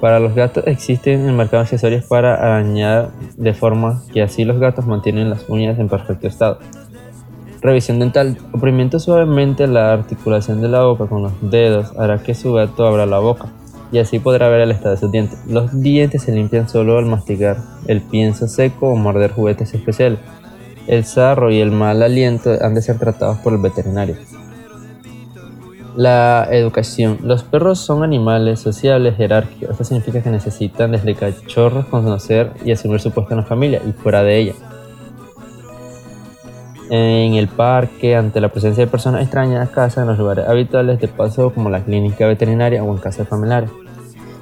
Para 0.00 0.18
los 0.18 0.34
gatos 0.34 0.64
existen 0.66 1.20
en 1.20 1.28
el 1.28 1.34
mercado 1.34 1.62
accesorios 1.62 2.04
para 2.06 2.34
arañar 2.34 3.10
de 3.36 3.52
forma 3.52 4.02
que 4.12 4.22
así 4.22 4.44
los 4.44 4.58
gatos 4.58 4.86
mantienen 4.86 5.28
las 5.28 5.46
uñas 5.48 5.78
en 5.78 5.88
perfecto 5.88 6.26
estado. 6.26 6.58
Revisión 7.62 7.98
dental. 7.98 8.38
Oprimiendo 8.52 8.98
suavemente 8.98 9.66
la 9.66 9.92
articulación 9.92 10.62
de 10.62 10.68
la 10.68 10.82
boca 10.82 11.06
con 11.06 11.22
los 11.22 11.32
dedos 11.42 11.92
hará 11.98 12.22
que 12.22 12.34
su 12.34 12.54
gato 12.54 12.86
abra 12.86 13.06
la 13.06 13.18
boca 13.18 13.48
y 13.92 13.98
así 13.98 14.18
podrá 14.18 14.48
ver 14.48 14.60
el 14.60 14.70
estado 14.70 14.94
de 14.94 15.00
sus 15.00 15.12
dientes. 15.12 15.38
Los 15.46 15.82
dientes 15.82 16.22
se 16.22 16.32
limpian 16.32 16.68
solo 16.68 16.96
al 16.98 17.06
masticar 17.06 17.58
el 17.86 18.00
pienso 18.00 18.48
seco 18.48 18.88
o 18.88 18.96
morder 18.96 19.32
juguetes 19.32 19.74
especiales. 19.74 20.20
El 20.86 21.04
sarro 21.04 21.50
y 21.50 21.60
el 21.60 21.70
mal 21.70 22.02
aliento 22.02 22.56
han 22.60 22.74
de 22.74 22.82
ser 22.82 22.98
tratados 22.98 23.38
por 23.38 23.52
el 23.52 23.60
veterinario. 23.60 24.16
La 25.96 26.48
educación. 26.50 27.18
Los 27.22 27.42
perros 27.42 27.80
son 27.80 28.02
animales 28.02 28.60
sociables, 28.60 29.16
jerárquicos. 29.16 29.70
Esto 29.70 29.84
significa 29.84 30.22
que 30.22 30.30
necesitan 30.30 30.92
desde 30.92 31.14
cachorros 31.14 31.86
conocer 31.86 32.52
y 32.64 32.72
asumir 32.72 33.00
su 33.00 33.10
puesto 33.10 33.34
en 33.34 33.40
la 33.40 33.46
familia 33.46 33.82
y 33.86 33.92
fuera 33.92 34.22
de 34.22 34.38
ella. 34.38 34.54
En 36.92 37.34
el 37.34 37.46
parque, 37.46 38.16
ante 38.16 38.40
la 38.40 38.48
presencia 38.48 38.84
de 38.84 38.90
personas 38.90 39.22
extrañas, 39.22 39.70
casa, 39.70 40.00
en 40.00 40.08
los 40.08 40.18
lugares 40.18 40.48
habituales 40.48 40.98
de 40.98 41.06
paso 41.06 41.50
como 41.54 41.70
la 41.70 41.84
clínica 41.84 42.26
veterinaria 42.26 42.82
o 42.82 42.90
en 42.90 42.98
casas 42.98 43.28
familiares. 43.28 43.70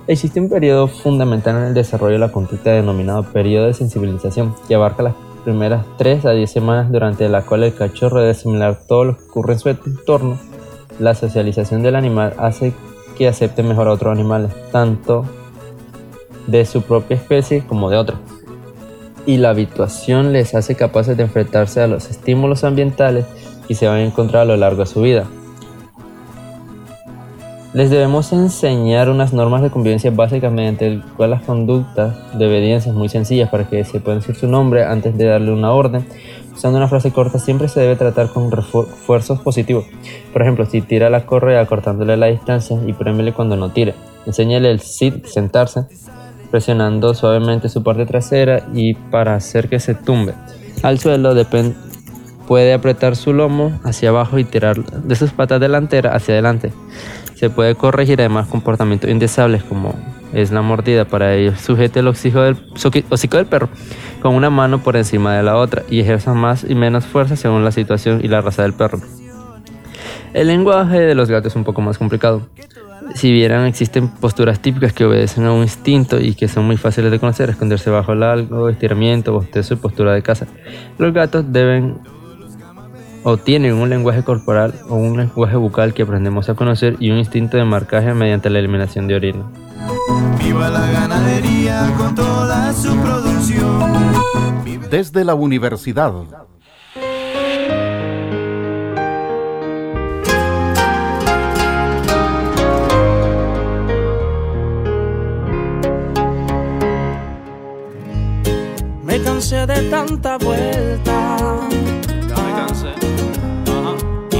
Existe 0.07 0.40
un 0.40 0.49
periodo 0.49 0.88
fundamental 0.88 1.57
en 1.57 1.64
el 1.64 1.75
desarrollo 1.75 2.14
de 2.14 2.21
la 2.21 2.33
conducta 2.33 2.71
denominado 2.71 3.23
periodo 3.25 3.67
de 3.67 3.75
sensibilización, 3.75 4.55
que 4.67 4.75
abarca 4.75 5.02
las 5.02 5.14
primeras 5.45 5.85
3 5.99 6.25
a 6.25 6.31
10 6.31 6.50
semanas 6.50 6.90
durante 6.90 7.28
la 7.28 7.43
cual 7.43 7.64
el 7.64 7.75
cachorro 7.75 8.21
debe 8.21 8.31
asimilar 8.31 8.78
todo 8.88 9.05
lo 9.05 9.19
que 9.19 9.25
ocurre 9.25 9.52
en 9.52 9.59
su 9.59 9.69
entorno. 9.69 10.38
La 10.99 11.14
socialización 11.14 11.83
del 11.83 11.97
animal 11.97 12.33
hace 12.38 12.73
que 13.19 13.28
acepte 13.28 13.62
mejor 13.62 13.88
a 13.88 13.93
otros 13.93 14.11
animales, 14.11 14.52
tanto 14.73 15.26
de 16.47 16.64
su 16.64 16.81
propia 16.81 17.17
especie 17.19 17.67
como 17.67 17.90
de 17.90 17.99
otros. 17.99 18.19
Y 19.28 19.37
la 19.37 19.50
habituación 19.50 20.32
les 20.32 20.54
hace 20.54 20.75
capaces 20.75 21.14
de 21.18 21.25
enfrentarse 21.25 21.82
a 21.82 21.87
los 21.87 22.08
estímulos 22.08 22.64
ambientales 22.64 23.26
que 23.68 23.75
se 23.75 23.87
van 23.87 23.99
a 23.99 24.02
encontrar 24.02 24.40
a 24.40 24.47
lo 24.47 24.56
largo 24.56 24.80
de 24.80 24.87
su 24.87 25.02
vida. 25.02 25.26
Les 27.75 27.90
debemos 27.90 28.32
enseñar 28.32 29.11
unas 29.11 29.35
normas 29.35 29.61
de 29.61 29.68
convivencia 29.68 30.11
básicas 30.11 30.50
mediante 30.50 31.02
las 31.18 31.42
conductas 31.42 32.16
de 32.38 32.47
obediencia 32.47 32.90
muy 32.94 33.11
sencillas 33.11 33.50
para 33.50 33.68
que 33.68 33.85
se 33.85 34.00
pueda 34.00 34.16
decir 34.16 34.35
su 34.35 34.47
nombre 34.47 34.87
antes 34.87 35.18
de 35.18 35.26
darle 35.26 35.52
una 35.52 35.73
orden. 35.73 36.06
Usando 36.54 36.78
una 36.78 36.88
frase 36.88 37.12
corta 37.12 37.38
siempre 37.38 37.68
se 37.68 37.80
debe 37.80 37.97
tratar 37.97 38.30
con 38.30 38.50
refuerzos 38.50 39.40
positivos. 39.40 39.85
Por 40.32 40.40
ejemplo, 40.40 40.64
si 40.64 40.80
tira 40.80 41.11
la 41.11 41.26
correa 41.26 41.66
cortándole 41.66 42.16
la 42.16 42.28
distancia 42.28 42.78
y 42.87 42.94
prémele 42.94 43.35
cuando 43.35 43.56
no 43.56 43.73
tire. 43.73 43.94
Enséñale 44.25 44.70
el 44.70 44.80
sit, 44.80 45.26
sentarse, 45.26 45.85
presionando 46.50 47.14
suavemente 47.14 47.69
su 47.69 47.83
parte 47.83 48.07
trasera 48.07 48.67
y 48.75 48.95
para 48.95 49.35
hacer 49.35 49.69
que 49.69 49.81
se 49.81 49.95
tumbe. 49.95 50.35
Al 50.83 50.99
suelo 50.99 51.35
puede 52.47 52.73
apretar 52.73 53.17
su 53.17 53.33
lomo 53.33 53.78
hacia 53.85 54.09
abajo 54.09 54.38
y 54.38 54.45
tirar 54.45 54.83
de 54.83 55.14
sus 55.17 55.33
patas 55.33 55.61
delanteras 55.61 56.14
hacia 56.14 56.35
adelante. 56.35 56.73
Se 57.35 57.50
puede 57.50 57.75
corregir 57.75 58.21
además 58.21 58.49
comportamientos 58.49 59.11
indeseables 59.11 59.62
como 59.62 59.95
es 60.33 60.50
la 60.50 60.62
mordida. 60.62 61.05
Para 61.05 61.35
ello, 61.35 61.55
sujete 61.57 62.00
el 62.00 62.09
hocico 62.09 62.40
del, 62.40 62.57
hocico 63.11 63.37
del 63.37 63.47
perro 63.47 63.69
con 64.21 64.35
una 64.35 64.50
mano 64.50 64.83
por 64.83 64.97
encima 64.97 65.37
de 65.37 65.43
la 65.43 65.57
otra 65.57 65.83
y 65.88 66.00
ejerza 66.00 66.35
más 66.35 66.64
y 66.69 66.75
menos 66.75 67.07
fuerza 67.07 67.37
según 67.37 67.64
la 67.64 67.71
situación 67.71 68.21
y 68.25 68.28
la 68.28 68.40
raza 68.40 68.62
del 68.62 68.73
perro. 68.73 69.00
El 70.35 70.49
lenguaje 70.49 71.00
de 71.00 71.14
los 71.14 71.31
gatos 71.31 71.52
es 71.52 71.57
un 71.57 71.64
poco 71.64 71.81
más 71.81 71.99
complicado. 71.99 72.49
Si 73.15 73.33
vieran, 73.33 73.67
existen 73.67 74.09
posturas 74.09 74.61
típicas 74.61 74.93
que 74.93 75.05
obedecen 75.05 75.45
a 75.45 75.53
un 75.53 75.62
instinto 75.62 76.21
y 76.21 76.35
que 76.35 76.49
son 76.49 76.65
muy 76.67 76.77
fáciles 76.77 77.11
de 77.11 77.19
conocer, 77.19 77.50
esconderse 77.50 77.91
bajo 77.91 78.12
el 78.12 78.23
algo, 78.23 78.69
estiramiento, 78.69 79.33
bostezo 79.33 79.75
y 79.75 79.77
postura 79.79 80.12
de 80.12 80.23
caza. 80.23 80.47
Los 80.99 81.12
gatos 81.12 81.45
deben 81.53 81.99
o 83.25 83.37
tienen 83.37 83.75
un 83.75 83.88
lenguaje 83.91 84.23
corporal 84.23 84.75
o 84.88 84.95
un 84.95 85.17
lenguaje 85.17 85.57
bucal 85.57 85.93
que 85.95 86.03
aprendemos 86.03 86.49
a 86.49 86.55
conocer 86.55 86.97
y 86.99 87.11
un 87.11 87.19
instinto 87.19 87.57
de 87.57 87.65
marcaje 87.65 88.15
mediante 88.15 88.50
la 88.50 88.59
eliminación 88.59 89.09
de 89.09 89.17
orina. 89.17 89.45
Viva 90.38 90.71
la 90.71 90.91
ganadería 90.91 91.93
con 91.99 92.15
toda 92.15 92.73
su 92.73 92.97
producción. 92.97 93.83
Desde 94.91 95.25
la 95.25 95.35
universidad. 95.35 96.12
Cansé 109.49 109.67
de 109.67 109.88
tanta 109.88 110.37
vuelta 110.37 111.37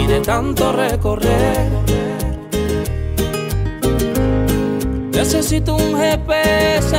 de 0.07 0.21
tanto 0.21 0.73
recorrer. 0.73 1.69
Necesito 5.13 5.77
un 5.77 5.99
GPS, 5.99 6.97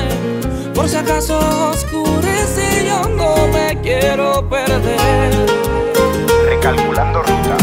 por 0.75 0.87
si 0.87 0.95
acaso 0.95 1.39
oscurece, 1.71 2.85
yo 2.87 3.09
no 3.09 3.47
me 3.47 3.79
quiero 3.81 4.47
perder. 4.47 5.31
Recalculando 6.45 7.21
ruta. 7.23 7.57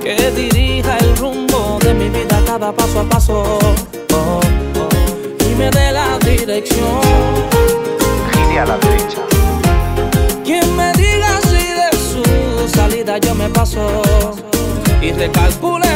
Que 0.00 0.30
dirija 0.30 0.98
el 0.98 1.16
rumbo 1.16 1.78
de 1.80 1.94
mi 1.94 2.08
vida 2.08 2.40
cada 2.46 2.72
paso 2.72 3.00
a 3.00 3.04
paso. 3.04 3.59
Y 15.20 15.26
recalcule 15.26 15.80
mi 15.84 15.89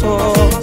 paso 0.00 0.59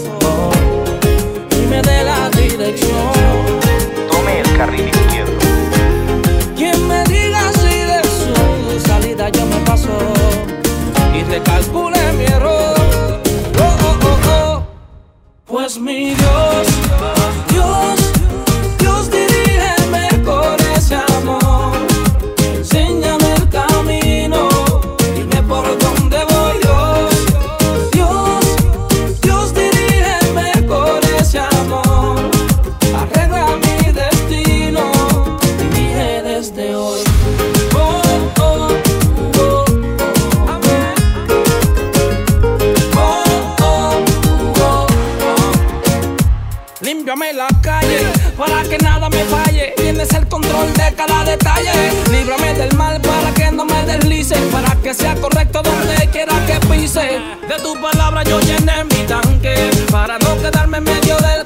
de 51.28 51.38
cada 51.38 51.56
detalle. 51.56 51.92
Líbrame 52.12 52.54
del 52.54 52.76
mal 52.76 53.02
para 53.02 53.34
que 53.34 53.52
no 53.52 53.66
me 53.66 53.84
deslice. 53.84 54.36
Para 54.52 54.76
que 54.82 54.94
sea 54.94 55.16
correcto 55.16 55.62
donde 55.62 56.08
quiera 56.12 56.34
que 56.46 56.60
pise. 56.68 57.22
De 57.48 57.56
tu 57.62 57.80
palabra 57.82 58.24
yo 58.24 58.40
llené 58.40 58.84
mi 58.86 59.04
tanque. 59.06 59.70
Para 59.92 60.18
no 60.20 60.38
quedarme 60.42 60.78
en 60.78 60.84
medio 60.84 61.18
del 61.18 61.46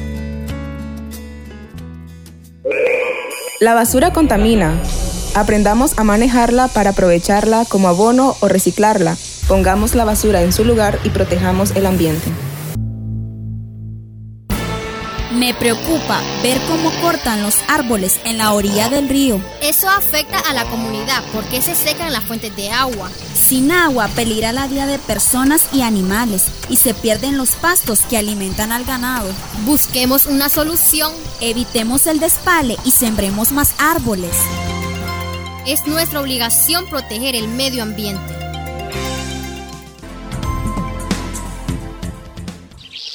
La 3.61 3.75
basura 3.75 4.11
contamina. 4.11 4.81
Aprendamos 5.35 5.95
a 5.99 6.03
manejarla 6.03 6.67
para 6.67 6.89
aprovecharla 6.89 7.63
como 7.65 7.89
abono 7.89 8.35
o 8.39 8.47
reciclarla. 8.47 9.15
Pongamos 9.47 9.93
la 9.93 10.03
basura 10.03 10.41
en 10.41 10.51
su 10.51 10.65
lugar 10.65 10.97
y 11.03 11.09
protejamos 11.11 11.69
el 11.75 11.85
ambiente. 11.85 12.27
Me 15.31 15.53
preocupa 15.53 16.19
ver 16.41 16.59
cómo 16.67 16.91
cortan 17.03 17.43
los 17.43 17.59
árboles 17.67 18.19
en 18.25 18.39
la 18.39 18.53
orilla 18.53 18.89
del 18.89 19.07
río. 19.07 19.39
Eso 19.61 19.87
afecta 19.87 20.39
a 20.39 20.55
la 20.55 20.65
comunidad 20.65 21.21
porque 21.31 21.61
se 21.61 21.75
secan 21.75 22.11
las 22.11 22.23
fuentes 22.23 22.55
de 22.55 22.71
agua. 22.71 23.11
Sin 23.51 23.69
agua 23.73 24.07
peligra 24.07 24.53
la 24.53 24.65
vida 24.67 24.85
de 24.85 24.97
personas 24.97 25.67
y 25.73 25.81
animales 25.81 26.45
y 26.69 26.77
se 26.77 26.93
pierden 26.93 27.37
los 27.37 27.55
pastos 27.55 27.99
que 28.09 28.15
alimentan 28.17 28.71
al 28.71 28.85
ganado. 28.85 29.27
Busquemos 29.65 30.25
una 30.25 30.47
solución. 30.47 31.11
Evitemos 31.41 32.07
el 32.07 32.21
despale 32.21 32.77
y 32.85 32.91
sembremos 32.91 33.51
más 33.51 33.75
árboles. 33.77 34.31
Es 35.67 35.85
nuestra 35.85 36.21
obligación 36.21 36.85
proteger 36.85 37.35
el 37.35 37.49
medio 37.49 37.83
ambiente. 37.83 38.33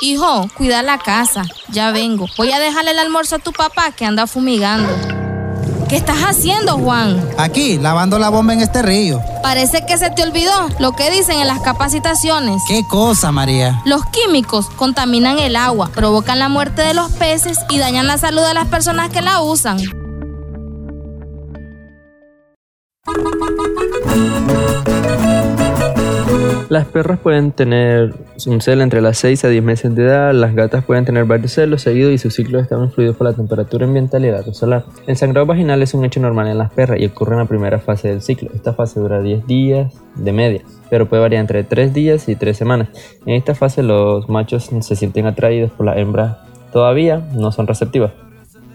Hijo, 0.03 0.51
cuida 0.55 0.83
la 0.83 0.99
casa. 0.99 1.45
Ya 1.71 1.93
vengo. 1.93 2.27
Voy 2.37 2.53
a 2.53 2.59
dejarle 2.59 2.91
el 2.91 2.99
almuerzo 2.99 3.37
a 3.37 3.39
tu 3.39 3.55
papá 3.55 3.93
que 3.93 4.05
anda 4.05 4.27
fumigando. 4.27 5.26
¿Qué 5.89 5.95
estás 5.95 6.19
haciendo, 6.19 6.79
Juan? 6.79 7.25
Aquí, 7.39 7.79
lavando 7.79 8.19
la 8.19 8.29
bomba 8.29 8.53
en 8.53 8.61
este 8.61 8.83
río. 8.83 9.21
Parece 9.41 9.87
que 9.87 9.97
se 9.99 10.11
te 10.11 10.25
olvidó 10.25 10.51
lo 10.81 10.93
que 10.93 11.13
dicen 11.13 11.39
en 11.39 11.47
las 11.47 11.61
capacitaciones. 11.61 12.61
¿Qué 12.67 12.85
cosa, 12.89 13.31
María? 13.31 13.83
Los 13.85 14.05
químicos 14.07 14.69
contaminan 14.71 15.39
el 15.39 15.55
agua, 15.55 15.89
provocan 15.95 16.41
la 16.41 16.49
muerte 16.49 16.83
de 16.83 16.93
los 16.93 17.13
peces 17.13 17.59
y 17.71 17.79
dañan 17.79 18.09
la 18.09 18.19
salud 18.19 18.43
de 18.45 18.55
las 18.55 18.67
personas 18.67 19.11
que 19.11 19.23
la 19.23 19.41
usan. 19.41 19.79
Las 26.69 26.85
perras 26.87 27.21
pueden 27.21 27.53
tener 27.53 28.13
un 28.49 28.61
celo 28.61 28.83
entre 28.83 29.01
las 29.01 29.19
6 29.19 29.45
a 29.45 29.49
10 29.49 29.63
meses 29.63 29.95
de 29.95 30.03
edad, 30.03 30.35
las 30.35 30.53
gatas 30.53 30.85
pueden 30.85 31.05
tener 31.05 31.25
varios 31.25 31.53
celos 31.53 31.83
seguidos 31.83 32.13
y 32.13 32.19
sus 32.19 32.35
ciclos 32.35 32.65
están 32.65 32.83
influidos 32.83 33.15
por 33.15 33.29
la 33.29 33.35
temperatura 33.35 33.87
ambiental 33.87 34.25
y 34.25 34.33
la 34.33 34.43
luz 34.43 34.57
solar. 34.57 34.85
El 35.07 35.17
sangrado 35.17 35.47
vaginal 35.47 35.81
es 35.83 35.95
un 35.95 36.05
hecho 36.05 36.19
normal 36.19 36.49
en 36.49 36.59
las 36.59 36.73
perras 36.73 36.99
y 36.99 37.07
ocurre 37.07 37.35
en 37.35 37.39
la 37.39 37.45
primera 37.45 37.79
fase 37.79 38.09
del 38.09 38.21
ciclo. 38.21 38.51
Esta 38.53 38.73
fase 38.73 38.99
dura 38.99 39.21
10 39.21 39.47
días 39.47 39.95
de 40.17 40.33
media, 40.33 40.63
pero 40.91 41.09
puede 41.09 41.23
variar 41.23 41.43
entre 41.43 41.63
3 41.63 41.95
días 41.95 42.29
y 42.29 42.35
3 42.35 42.57
semanas. 42.57 42.89
En 43.27 43.35
esta 43.35 43.55
fase 43.55 43.85
los 43.85 44.29
machos 44.29 44.69
se 44.81 44.97
sienten 44.97 45.27
atraídos 45.27 45.71
por 45.71 45.87
las 45.87 45.99
hembras, 45.99 46.37
todavía 46.73 47.29
no 47.33 47.53
son 47.53 47.69
receptivas. 47.69 48.11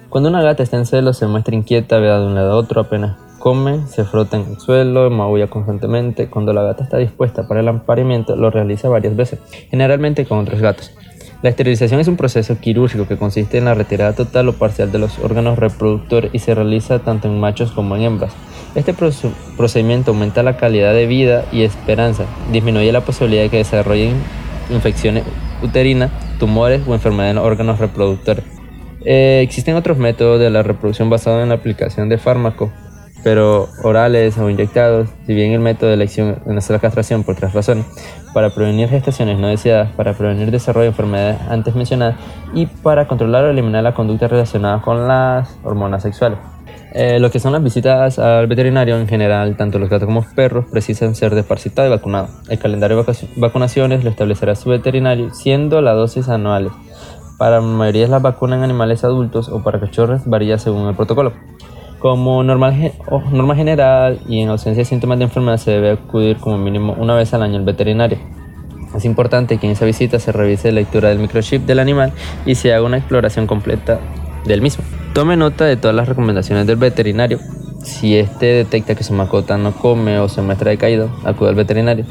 Cuando 0.08 0.30
una 0.30 0.41
gata 0.41 0.63
está 0.63 0.77
en 0.77 0.86
celo 0.86 1.12
se 1.12 1.27
muestra 1.27 1.56
inquieta, 1.56 1.99
ve 1.99 2.08
de 2.08 2.25
un 2.25 2.36
lado 2.36 2.54
a 2.54 2.56
otro 2.56 2.80
apenas 2.80 3.17
come, 3.41 3.88
se 3.88 4.06
frota 4.06 4.38
en 4.38 4.45
el 4.51 4.60
suelo, 4.60 5.10
maulla 5.10 5.47
constantemente. 5.47 6.30
Cuando 6.30 6.54
la 6.54 6.63
gata 6.63 6.84
está 6.84 6.97
dispuesta 6.97 7.47
para 7.47 7.60
el 7.60 7.67
apareamiento, 7.67 8.38
lo 8.38 8.51
realiza 8.51 8.88
varias 8.88 9.15
veces, 9.17 9.39
generalmente 9.69 10.25
con 10.25 10.39
otros 10.39 10.62
gatos. 10.62 10.93
La 11.41 11.49
esterilización 11.49 11.99
es 11.99 12.08
un 12.08 12.17
proceso 12.17 12.60
quirúrgico 12.60 13.08
que 13.08 13.17
consiste 13.17 13.58
en 13.58 13.65
la 13.65 13.73
retirada 13.73 14.13
total 14.13 14.47
o 14.49 14.54
parcial 14.54 14.91
de 14.91 14.99
los 14.99 15.17
órganos 15.17 15.58
reproductores 15.58 16.30
y 16.34 16.39
se 16.39 16.54
realiza 16.54 16.99
tanto 16.99 17.27
en 17.27 17.39
machos 17.39 17.71
como 17.71 17.95
en 17.95 18.04
hembras. 18.04 18.32
Este 18.75 18.93
procedimiento 18.93 20.12
aumenta 20.12 20.43
la 20.43 20.56
calidad 20.56 20.93
de 20.93 21.08
vida 21.08 21.43
y 21.51 21.63
esperanza, 21.63 22.25
disminuye 22.51 22.91
la 22.91 23.01
posibilidad 23.01 23.41
de 23.41 23.49
que 23.49 23.58
desarrollen 23.58 24.21
infecciones 24.69 25.23
uterinas, 25.63 26.12
tumores 26.39 26.82
o 26.88 26.93
enfermedades 26.93 27.32
en 27.32 27.36
los 27.38 27.45
órganos 27.45 27.80
reproductores. 27.80 28.45
Eh, 29.04 29.41
existen 29.43 29.75
otros 29.75 29.97
métodos 29.97 30.39
de 30.39 30.51
la 30.51 30.62
reproducción 30.62 31.10
basados 31.10 31.41
en 31.41 31.49
la 31.49 31.56
aplicación 31.56 32.08
de 32.08 32.19
fármacos 32.19 32.69
pero 33.23 33.69
orales 33.84 34.38
o 34.38 34.49
inyectados, 34.49 35.10
si 35.25 35.34
bien 35.34 35.51
el 35.51 35.60
método 35.60 35.89
de 35.89 35.95
elección 35.95 36.39
es 36.45 36.69
la 36.69 36.79
castración 36.79 37.23
por 37.23 37.36
tres 37.36 37.53
razones, 37.53 37.86
para 38.34 38.49
prevenir 38.49 38.89
gestaciones 38.89 39.38
no 39.39 39.47
deseadas, 39.47 39.91
para 39.91 40.13
prevenir 40.13 40.51
desarrollo 40.51 40.84
de 40.84 40.89
enfermedades 40.89 41.41
antes 41.49 41.75
mencionadas 41.75 42.15
y 42.53 42.65
para 42.65 43.07
controlar 43.07 43.45
o 43.45 43.49
eliminar 43.49 43.84
la 43.84 43.93
conducta 43.93 44.27
relacionada 44.27 44.81
con 44.81 45.07
las 45.07 45.57
hormonas 45.63 46.03
sexuales. 46.03 46.39
Eh, 46.93 47.19
lo 47.19 47.31
que 47.31 47.39
son 47.39 47.53
las 47.53 47.63
visitas 47.63 48.19
al 48.19 48.47
veterinario 48.47 48.97
en 48.97 49.07
general, 49.07 49.55
tanto 49.55 49.79
los 49.79 49.89
gatos 49.89 50.07
como 50.07 50.21
los 50.21 50.34
perros 50.34 50.65
precisan 50.69 51.15
ser 51.15 51.34
desparasitados 51.36 51.89
y 51.89 51.91
vacunados. 51.91 52.29
El 52.49 52.60
calendario 52.60 53.01
de 53.01 53.13
vacunaciones 53.38 54.03
lo 54.03 54.10
establecerá 54.10 54.55
su 54.55 54.69
veterinario, 54.69 55.34
siendo 55.34 55.81
las 55.81 55.95
dosis 55.95 56.27
anuales. 56.27 56.73
Para 57.38 57.55
la 57.55 57.62
mayoría 57.62 58.03
de 58.03 58.10
las 58.10 58.21
vacunas 58.21 58.57
en 58.57 58.65
animales 58.65 59.03
adultos 59.03 59.47
o 59.49 59.63
para 59.63 59.79
cachorros 59.79 60.25
varía 60.25 60.60
según 60.60 60.88
el 60.88 60.95
protocolo. 60.95 61.34
Como 62.01 62.43
normal, 62.43 62.93
norma 63.31 63.55
general 63.55 64.19
y 64.27 64.41
en 64.41 64.49
ausencia 64.49 64.81
de 64.81 64.85
síntomas 64.85 65.19
de 65.19 65.25
enfermedad 65.25 65.57
se 65.57 65.69
debe 65.69 65.91
acudir 65.91 66.37
como 66.37 66.57
mínimo 66.57 66.95
una 66.97 67.13
vez 67.13 67.31
al 67.35 67.43
año 67.43 67.57
al 67.57 67.63
veterinario. 67.63 68.17
Es 68.95 69.05
importante 69.05 69.59
que 69.59 69.67
en 69.67 69.73
esa 69.73 69.85
visita 69.85 70.19
se 70.19 70.31
revise 70.31 70.71
la 70.71 70.81
lectura 70.81 71.09
del 71.09 71.19
microchip 71.19 71.61
del 71.67 71.77
animal 71.77 72.11
y 72.43 72.55
se 72.55 72.73
haga 72.73 72.83
una 72.83 72.97
exploración 72.97 73.45
completa 73.45 73.99
del 74.45 74.63
mismo. 74.63 74.83
Tome 75.13 75.37
nota 75.37 75.65
de 75.65 75.77
todas 75.77 75.95
las 75.95 76.09
recomendaciones 76.09 76.65
del 76.65 76.77
veterinario. 76.77 77.39
Si 77.83 78.17
este 78.17 78.47
detecta 78.47 78.95
que 78.95 79.03
su 79.03 79.13
mascota 79.13 79.59
no 79.59 79.71
come 79.71 80.17
o 80.17 80.27
se 80.27 80.41
muestra 80.41 80.71
decaído, 80.71 81.07
acude 81.23 81.49
al 81.49 81.55
veterinario. 81.55 82.05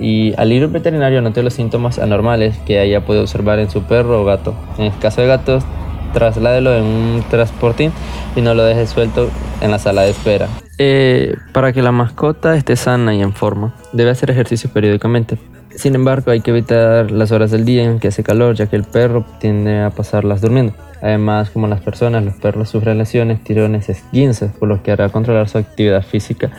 Y 0.00 0.32
al 0.38 0.52
ir 0.52 0.62
al 0.62 0.70
veterinario 0.70 1.20
note 1.20 1.42
los 1.42 1.52
síntomas 1.52 1.98
anormales 1.98 2.56
que 2.60 2.78
haya 2.78 3.04
podido 3.04 3.24
observar 3.24 3.58
en 3.58 3.68
su 3.68 3.82
perro 3.82 4.22
o 4.22 4.24
gato. 4.24 4.54
En 4.78 4.86
el 4.86 4.98
caso 4.98 5.20
de 5.20 5.26
gatos, 5.26 5.64
trasládelo 6.12 6.74
en 6.74 6.84
un 6.84 7.24
transportín 7.30 7.92
y 8.36 8.40
no 8.40 8.54
lo 8.54 8.64
deje 8.64 8.86
suelto 8.86 9.30
en 9.60 9.70
la 9.70 9.78
sala 9.78 10.02
de 10.02 10.10
espera. 10.10 10.48
Eh, 10.78 11.34
para 11.52 11.72
que 11.72 11.82
la 11.82 11.92
mascota 11.92 12.56
esté 12.56 12.76
sana 12.76 13.14
y 13.14 13.22
en 13.22 13.32
forma, 13.32 13.74
debe 13.92 14.10
hacer 14.10 14.30
ejercicio 14.30 14.70
periódicamente. 14.72 15.38
Sin 15.74 15.94
embargo, 15.94 16.30
hay 16.30 16.40
que 16.40 16.50
evitar 16.50 17.10
las 17.10 17.30
horas 17.30 17.50
del 17.50 17.64
día 17.64 17.84
en 17.84 18.00
que 18.00 18.08
hace 18.08 18.22
calor, 18.22 18.54
ya 18.54 18.66
que 18.66 18.76
el 18.76 18.84
perro 18.84 19.24
tiende 19.38 19.80
a 19.80 19.90
pasarlas 19.90 20.40
durmiendo. 20.40 20.72
Además, 21.02 21.50
como 21.50 21.68
las 21.68 21.80
personas, 21.80 22.24
los 22.24 22.34
perros 22.34 22.68
sufren 22.68 22.98
lesiones, 22.98 23.42
tirones, 23.44 23.88
esguinces, 23.88 24.50
por 24.52 24.68
lo 24.68 24.82
que 24.82 24.90
hará 24.90 25.08
controlar 25.10 25.48
su 25.48 25.58
actividad 25.58 26.02
física 26.02 26.50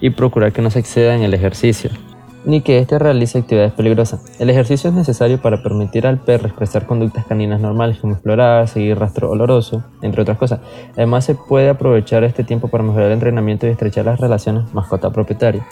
y 0.00 0.10
procurar 0.10 0.52
que 0.52 0.60
no 0.60 0.70
se 0.70 0.80
exceda 0.80 1.14
en 1.14 1.22
el 1.22 1.32
ejercicio 1.32 1.90
ni 2.46 2.60
que 2.62 2.78
éste 2.78 2.98
realice 2.98 3.38
actividades 3.38 3.72
peligrosas. 3.72 4.24
El 4.38 4.48
ejercicio 4.48 4.88
es 4.88 4.96
necesario 4.96 5.42
para 5.42 5.62
permitir 5.62 6.06
al 6.06 6.18
perro 6.18 6.46
expresar 6.46 6.86
conductas 6.86 7.26
caninas 7.26 7.60
normales 7.60 7.98
como 7.98 8.14
explorar, 8.14 8.68
seguir 8.68 8.98
rastro 8.98 9.30
oloroso, 9.30 9.82
entre 10.00 10.22
otras 10.22 10.38
cosas. 10.38 10.60
Además 10.94 11.24
se 11.24 11.34
puede 11.34 11.68
aprovechar 11.68 12.24
este 12.24 12.44
tiempo 12.44 12.68
para 12.68 12.84
mejorar 12.84 13.08
el 13.08 13.14
entrenamiento 13.14 13.66
y 13.66 13.70
estrechar 13.70 14.06
las 14.06 14.20
relaciones 14.20 14.72
mascota-propietario. 14.72 15.64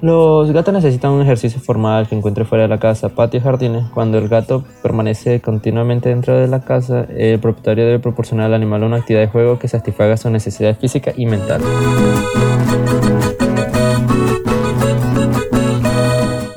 Los 0.00 0.50
gatos 0.52 0.72
necesitan 0.72 1.10
un 1.10 1.22
ejercicio 1.22 1.60
formal 1.60 2.08
que 2.08 2.14
encuentre 2.14 2.44
fuera 2.44 2.62
de 2.62 2.68
la 2.68 2.78
casa, 2.78 3.10
patio 3.10 3.38
y 3.38 3.42
jardines. 3.42 3.84
Cuando 3.92 4.18
el 4.18 4.28
gato 4.28 4.64
permanece 4.82 5.40
continuamente 5.40 6.08
dentro 6.08 6.38
de 6.38 6.48
la 6.48 6.60
casa, 6.60 7.06
el 7.10 7.38
propietario 7.40 7.84
debe 7.84 7.98
proporcionar 7.98 8.46
al 8.46 8.54
animal 8.54 8.84
una 8.84 8.96
actividad 8.96 9.22
de 9.22 9.28
juego 9.28 9.58
que 9.58 9.68
satisfaga 9.68 10.16
sus 10.16 10.30
necesidades 10.30 10.78
físicas 10.78 11.14
y 11.18 11.26
mentales. 11.26 11.66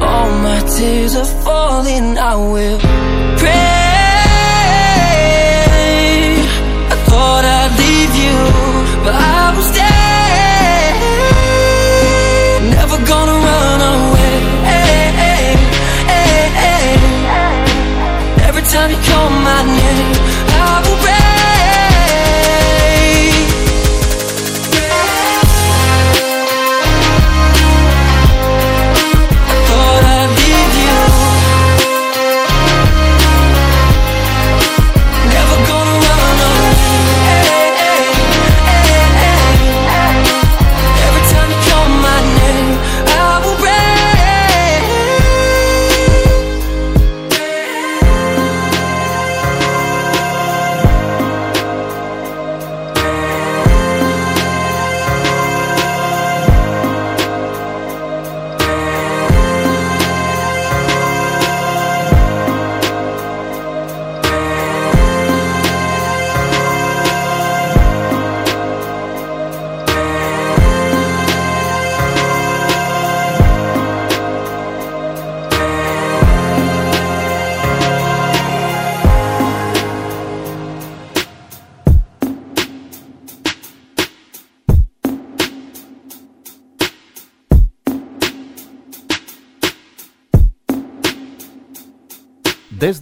All 0.00 0.30
my 0.46 0.60
tears 0.76 1.14
are 1.16 1.30
falling. 1.44 2.18
I 2.18 2.34
will 2.36 2.78
pray. 3.38 3.50
I 6.94 6.96
thought 7.08 7.44
I'd 7.44 7.72
leave 7.82 8.14
you, 8.24 8.38
but 9.04 9.14
I 9.14 9.52
will 9.54 9.68
stay. 9.74 9.90
Never 12.76 12.98
gonna 13.10 13.36
run 13.48 13.80
away. 13.94 14.36
Every 18.48 18.64
time 18.74 18.90
you 18.90 19.00
call 19.08 19.28
my 19.30 19.60
name, 19.80 20.11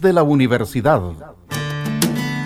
Desde 0.01 0.13
la 0.13 0.23
universidad. 0.23 0.99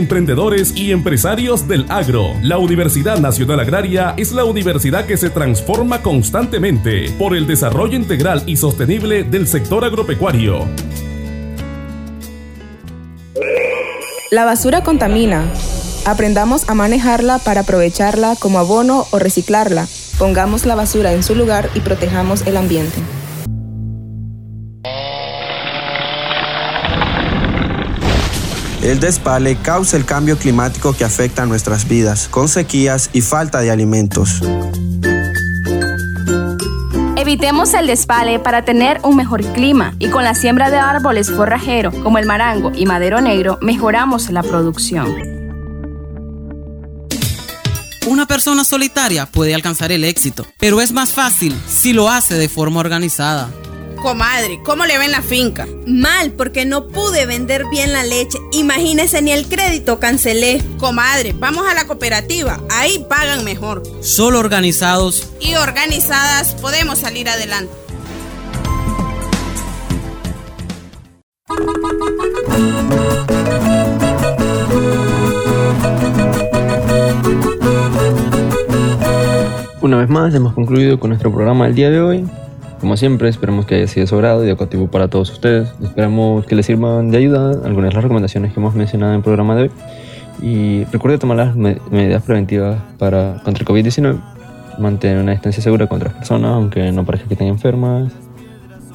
emprendedores 0.00 0.74
y 0.74 0.90
empresarios 0.90 1.68
del 1.68 1.84
agro. 1.88 2.32
La 2.42 2.58
Universidad 2.58 3.18
Nacional 3.18 3.60
Agraria 3.60 4.14
es 4.16 4.32
la 4.32 4.44
universidad 4.44 5.04
que 5.06 5.16
se 5.16 5.30
transforma 5.30 6.02
constantemente 6.02 7.10
por 7.18 7.36
el 7.36 7.46
desarrollo 7.46 7.94
integral 7.94 8.42
y 8.46 8.56
sostenible 8.56 9.22
del 9.22 9.46
sector 9.46 9.84
agropecuario. 9.84 10.66
La 14.30 14.44
basura 14.44 14.82
contamina. 14.82 15.44
Aprendamos 16.06 16.68
a 16.68 16.74
manejarla 16.74 17.38
para 17.38 17.60
aprovecharla 17.60 18.36
como 18.36 18.58
abono 18.58 19.06
o 19.10 19.18
reciclarla. 19.18 19.86
Pongamos 20.18 20.64
la 20.64 20.74
basura 20.74 21.12
en 21.12 21.22
su 21.22 21.34
lugar 21.34 21.68
y 21.74 21.80
protejamos 21.80 22.46
el 22.46 22.56
ambiente. 22.56 23.00
El 28.90 28.98
despale 28.98 29.54
causa 29.54 29.96
el 29.96 30.04
cambio 30.04 30.36
climático 30.36 30.92
que 30.94 31.04
afecta 31.04 31.44
a 31.44 31.46
nuestras 31.46 31.86
vidas, 31.86 32.26
con 32.26 32.48
sequías 32.48 33.08
y 33.12 33.20
falta 33.20 33.60
de 33.60 33.70
alimentos. 33.70 34.42
Evitemos 37.14 37.72
el 37.74 37.86
despale 37.86 38.40
para 38.40 38.64
tener 38.64 38.98
un 39.04 39.14
mejor 39.14 39.44
clima 39.52 39.94
y 40.00 40.08
con 40.08 40.24
la 40.24 40.34
siembra 40.34 40.70
de 40.70 40.78
árboles 40.78 41.30
forrajeros 41.30 41.94
como 42.02 42.18
el 42.18 42.26
marango 42.26 42.72
y 42.74 42.84
madero 42.84 43.20
negro 43.20 43.60
mejoramos 43.62 44.28
la 44.30 44.42
producción. 44.42 45.06
Una 48.08 48.26
persona 48.26 48.64
solitaria 48.64 49.26
puede 49.26 49.54
alcanzar 49.54 49.92
el 49.92 50.02
éxito, 50.02 50.44
pero 50.58 50.80
es 50.80 50.90
más 50.90 51.12
fácil 51.12 51.56
si 51.68 51.92
lo 51.92 52.10
hace 52.10 52.34
de 52.34 52.48
forma 52.48 52.80
organizada. 52.80 53.50
Comadre, 54.02 54.62
¿cómo 54.64 54.86
le 54.86 54.96
ven 54.96 55.12
la 55.12 55.20
finca? 55.20 55.68
Mal, 55.86 56.32
porque 56.32 56.64
no 56.64 56.88
pude 56.88 57.26
vender 57.26 57.66
bien 57.70 57.92
la 57.92 58.02
leche. 58.02 58.38
Imagínese 58.52 59.20
ni 59.20 59.30
el 59.30 59.46
crédito 59.46 60.00
cancelé. 60.00 60.62
Comadre, 60.78 61.34
vamos 61.34 61.66
a 61.68 61.74
la 61.74 61.86
cooperativa. 61.86 62.60
Ahí 62.70 63.04
pagan 63.10 63.44
mejor. 63.44 63.82
Solo 64.00 64.38
organizados. 64.38 65.28
Y 65.38 65.54
organizadas 65.56 66.54
podemos 66.54 66.98
salir 66.98 67.28
adelante. 67.28 67.72
Una 79.82 79.98
vez 79.98 80.08
más 80.08 80.34
hemos 80.34 80.54
concluido 80.54 80.98
con 80.98 81.10
nuestro 81.10 81.30
programa 81.30 81.66
del 81.66 81.74
día 81.74 81.90
de 81.90 82.00
hoy. 82.00 82.26
Como 82.80 82.96
siempre, 82.96 83.28
esperamos 83.28 83.66
que 83.66 83.74
haya 83.76 83.86
sido 83.86 84.04
de 84.04 84.06
su 84.06 84.14
agrado 84.14 84.44
y 84.44 84.48
educativo 84.48 84.86
para 84.90 85.08
todos 85.08 85.30
ustedes. 85.30 85.68
Esperamos 85.82 86.46
que 86.46 86.54
les 86.54 86.64
sirvan 86.64 87.10
de 87.10 87.18
ayuda 87.18 87.50
algunas 87.64 87.90
de 87.90 87.94
las 87.94 88.02
recomendaciones 88.02 88.54
que 88.54 88.60
hemos 88.60 88.74
mencionado 88.74 89.12
en 89.12 89.18
el 89.18 89.22
programa 89.22 89.54
de 89.54 89.62
hoy. 89.64 89.70
Y 90.42 90.84
recuerde 90.84 91.18
tomar 91.18 91.36
las 91.36 91.54
me- 91.56 91.76
medidas 91.90 92.22
preventivas 92.22 92.78
para, 92.98 93.36
contra 93.44 93.62
el 93.62 93.68
COVID-19. 93.68 94.18
Mantener 94.78 95.18
una 95.22 95.32
distancia 95.32 95.62
segura 95.62 95.86
con 95.88 95.98
otras 95.98 96.14
personas, 96.14 96.52
aunque 96.52 96.90
no 96.90 97.04
parezca 97.04 97.28
que 97.28 97.34
estén 97.34 97.48
enfermas. 97.48 98.12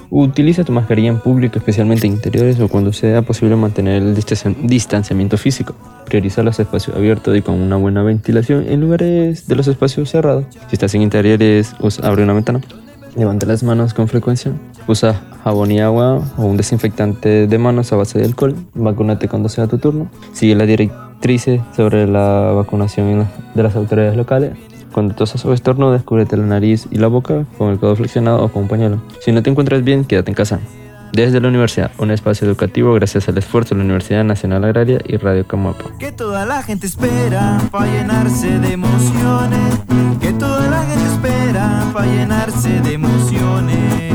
Utiliza 0.09 0.63
tu 0.63 0.71
mascarilla 0.71 1.09
en 1.09 1.19
público, 1.19 1.59
especialmente 1.59 2.07
en 2.07 2.13
interiores 2.13 2.59
o 2.59 2.67
cuando 2.67 2.91
sea 2.91 3.21
posible 3.21 3.55
mantener 3.55 4.01
el 4.01 4.15
distancia- 4.15 4.55
distanciamiento 4.63 5.37
físico. 5.37 5.75
Prioriza 6.05 6.41
los 6.41 6.59
espacios 6.59 6.95
abiertos 6.97 7.37
y 7.37 7.43
con 7.43 7.53
una 7.55 7.75
buena 7.75 8.01
ventilación 8.01 8.65
en 8.67 8.81
lugares 8.81 9.47
de 9.47 9.55
los 9.55 9.67
espacios 9.67 10.09
cerrados. 10.09 10.45
Si 10.69 10.73
estás 10.73 10.95
en 10.95 11.03
interiores, 11.03 11.75
abre 12.01 12.23
una 12.23 12.33
ventana. 12.33 12.61
Levanta 13.15 13.45
las 13.45 13.63
manos 13.63 13.93
con 13.93 14.09
frecuencia. 14.09 14.51
Usa 14.87 15.21
jabón 15.43 15.71
y 15.71 15.79
agua 15.79 16.21
o 16.37 16.45
un 16.45 16.57
desinfectante 16.57 17.47
de 17.47 17.57
manos 17.57 17.93
a 17.93 17.95
base 17.95 18.19
de 18.19 18.25
alcohol. 18.25 18.55
Vacúnate 18.73 19.29
cuando 19.29 19.47
sea 19.47 19.67
tu 19.67 19.77
turno. 19.77 20.09
Sigue 20.33 20.53
las 20.53 20.67
directrices 20.67 21.61
sobre 21.75 22.07
la 22.07 22.51
vacunación 22.53 23.25
de 23.53 23.63
las 23.63 23.75
autoridades 23.77 24.17
locales. 24.17 24.51
Cuando 24.91 25.15
tosas 25.15 25.45
o 25.45 25.53
estornudes, 25.53 26.03
cúbrete 26.03 26.35
la 26.35 26.45
nariz 26.45 26.87
y 26.91 26.97
la 26.97 27.07
boca 27.07 27.45
con 27.57 27.71
el 27.71 27.79
codo 27.79 27.95
flexionado 27.95 28.43
o 28.43 28.49
con 28.49 28.63
un 28.63 28.67
pañuelo. 28.67 29.01
Si 29.21 29.31
no 29.31 29.41
te 29.41 29.49
encuentras 29.49 29.83
bien, 29.83 30.03
quédate 30.03 30.31
en 30.31 30.35
casa. 30.35 30.59
Desde 31.13 31.39
la 31.39 31.47
universidad, 31.47 31.91
un 31.97 32.11
espacio 32.11 32.47
educativo 32.47 32.93
gracias 32.93 33.29
al 33.29 33.37
esfuerzo 33.37 33.73
de 33.73 33.79
la 33.79 33.85
Universidad 33.85 34.23
Nacional 34.23 34.63
Agraria 34.65 34.99
y 35.05 35.17
Radio 35.17 35.47
Camapa. 35.47 35.85
Que 35.97 36.11
toda 36.11 36.45
la 36.45 36.61
gente 36.63 36.87
espera 36.87 37.61
para 37.71 37.85
llenarse 37.85 38.59
de 38.59 38.73
emociones. 38.73 39.79
Que 40.19 40.33
toda 40.33 40.69
la 40.69 40.83
gente 40.83 41.05
espera 41.05 41.85
para 41.93 42.05
llenarse 42.07 42.81
de 42.81 42.93
emociones. 42.93 44.13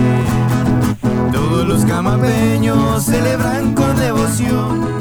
Todos 1.33 1.67
los 1.67 1.85
camapeños 1.85 3.05
celebran 3.05 3.75
con 3.75 3.97
devoción. 3.97 5.01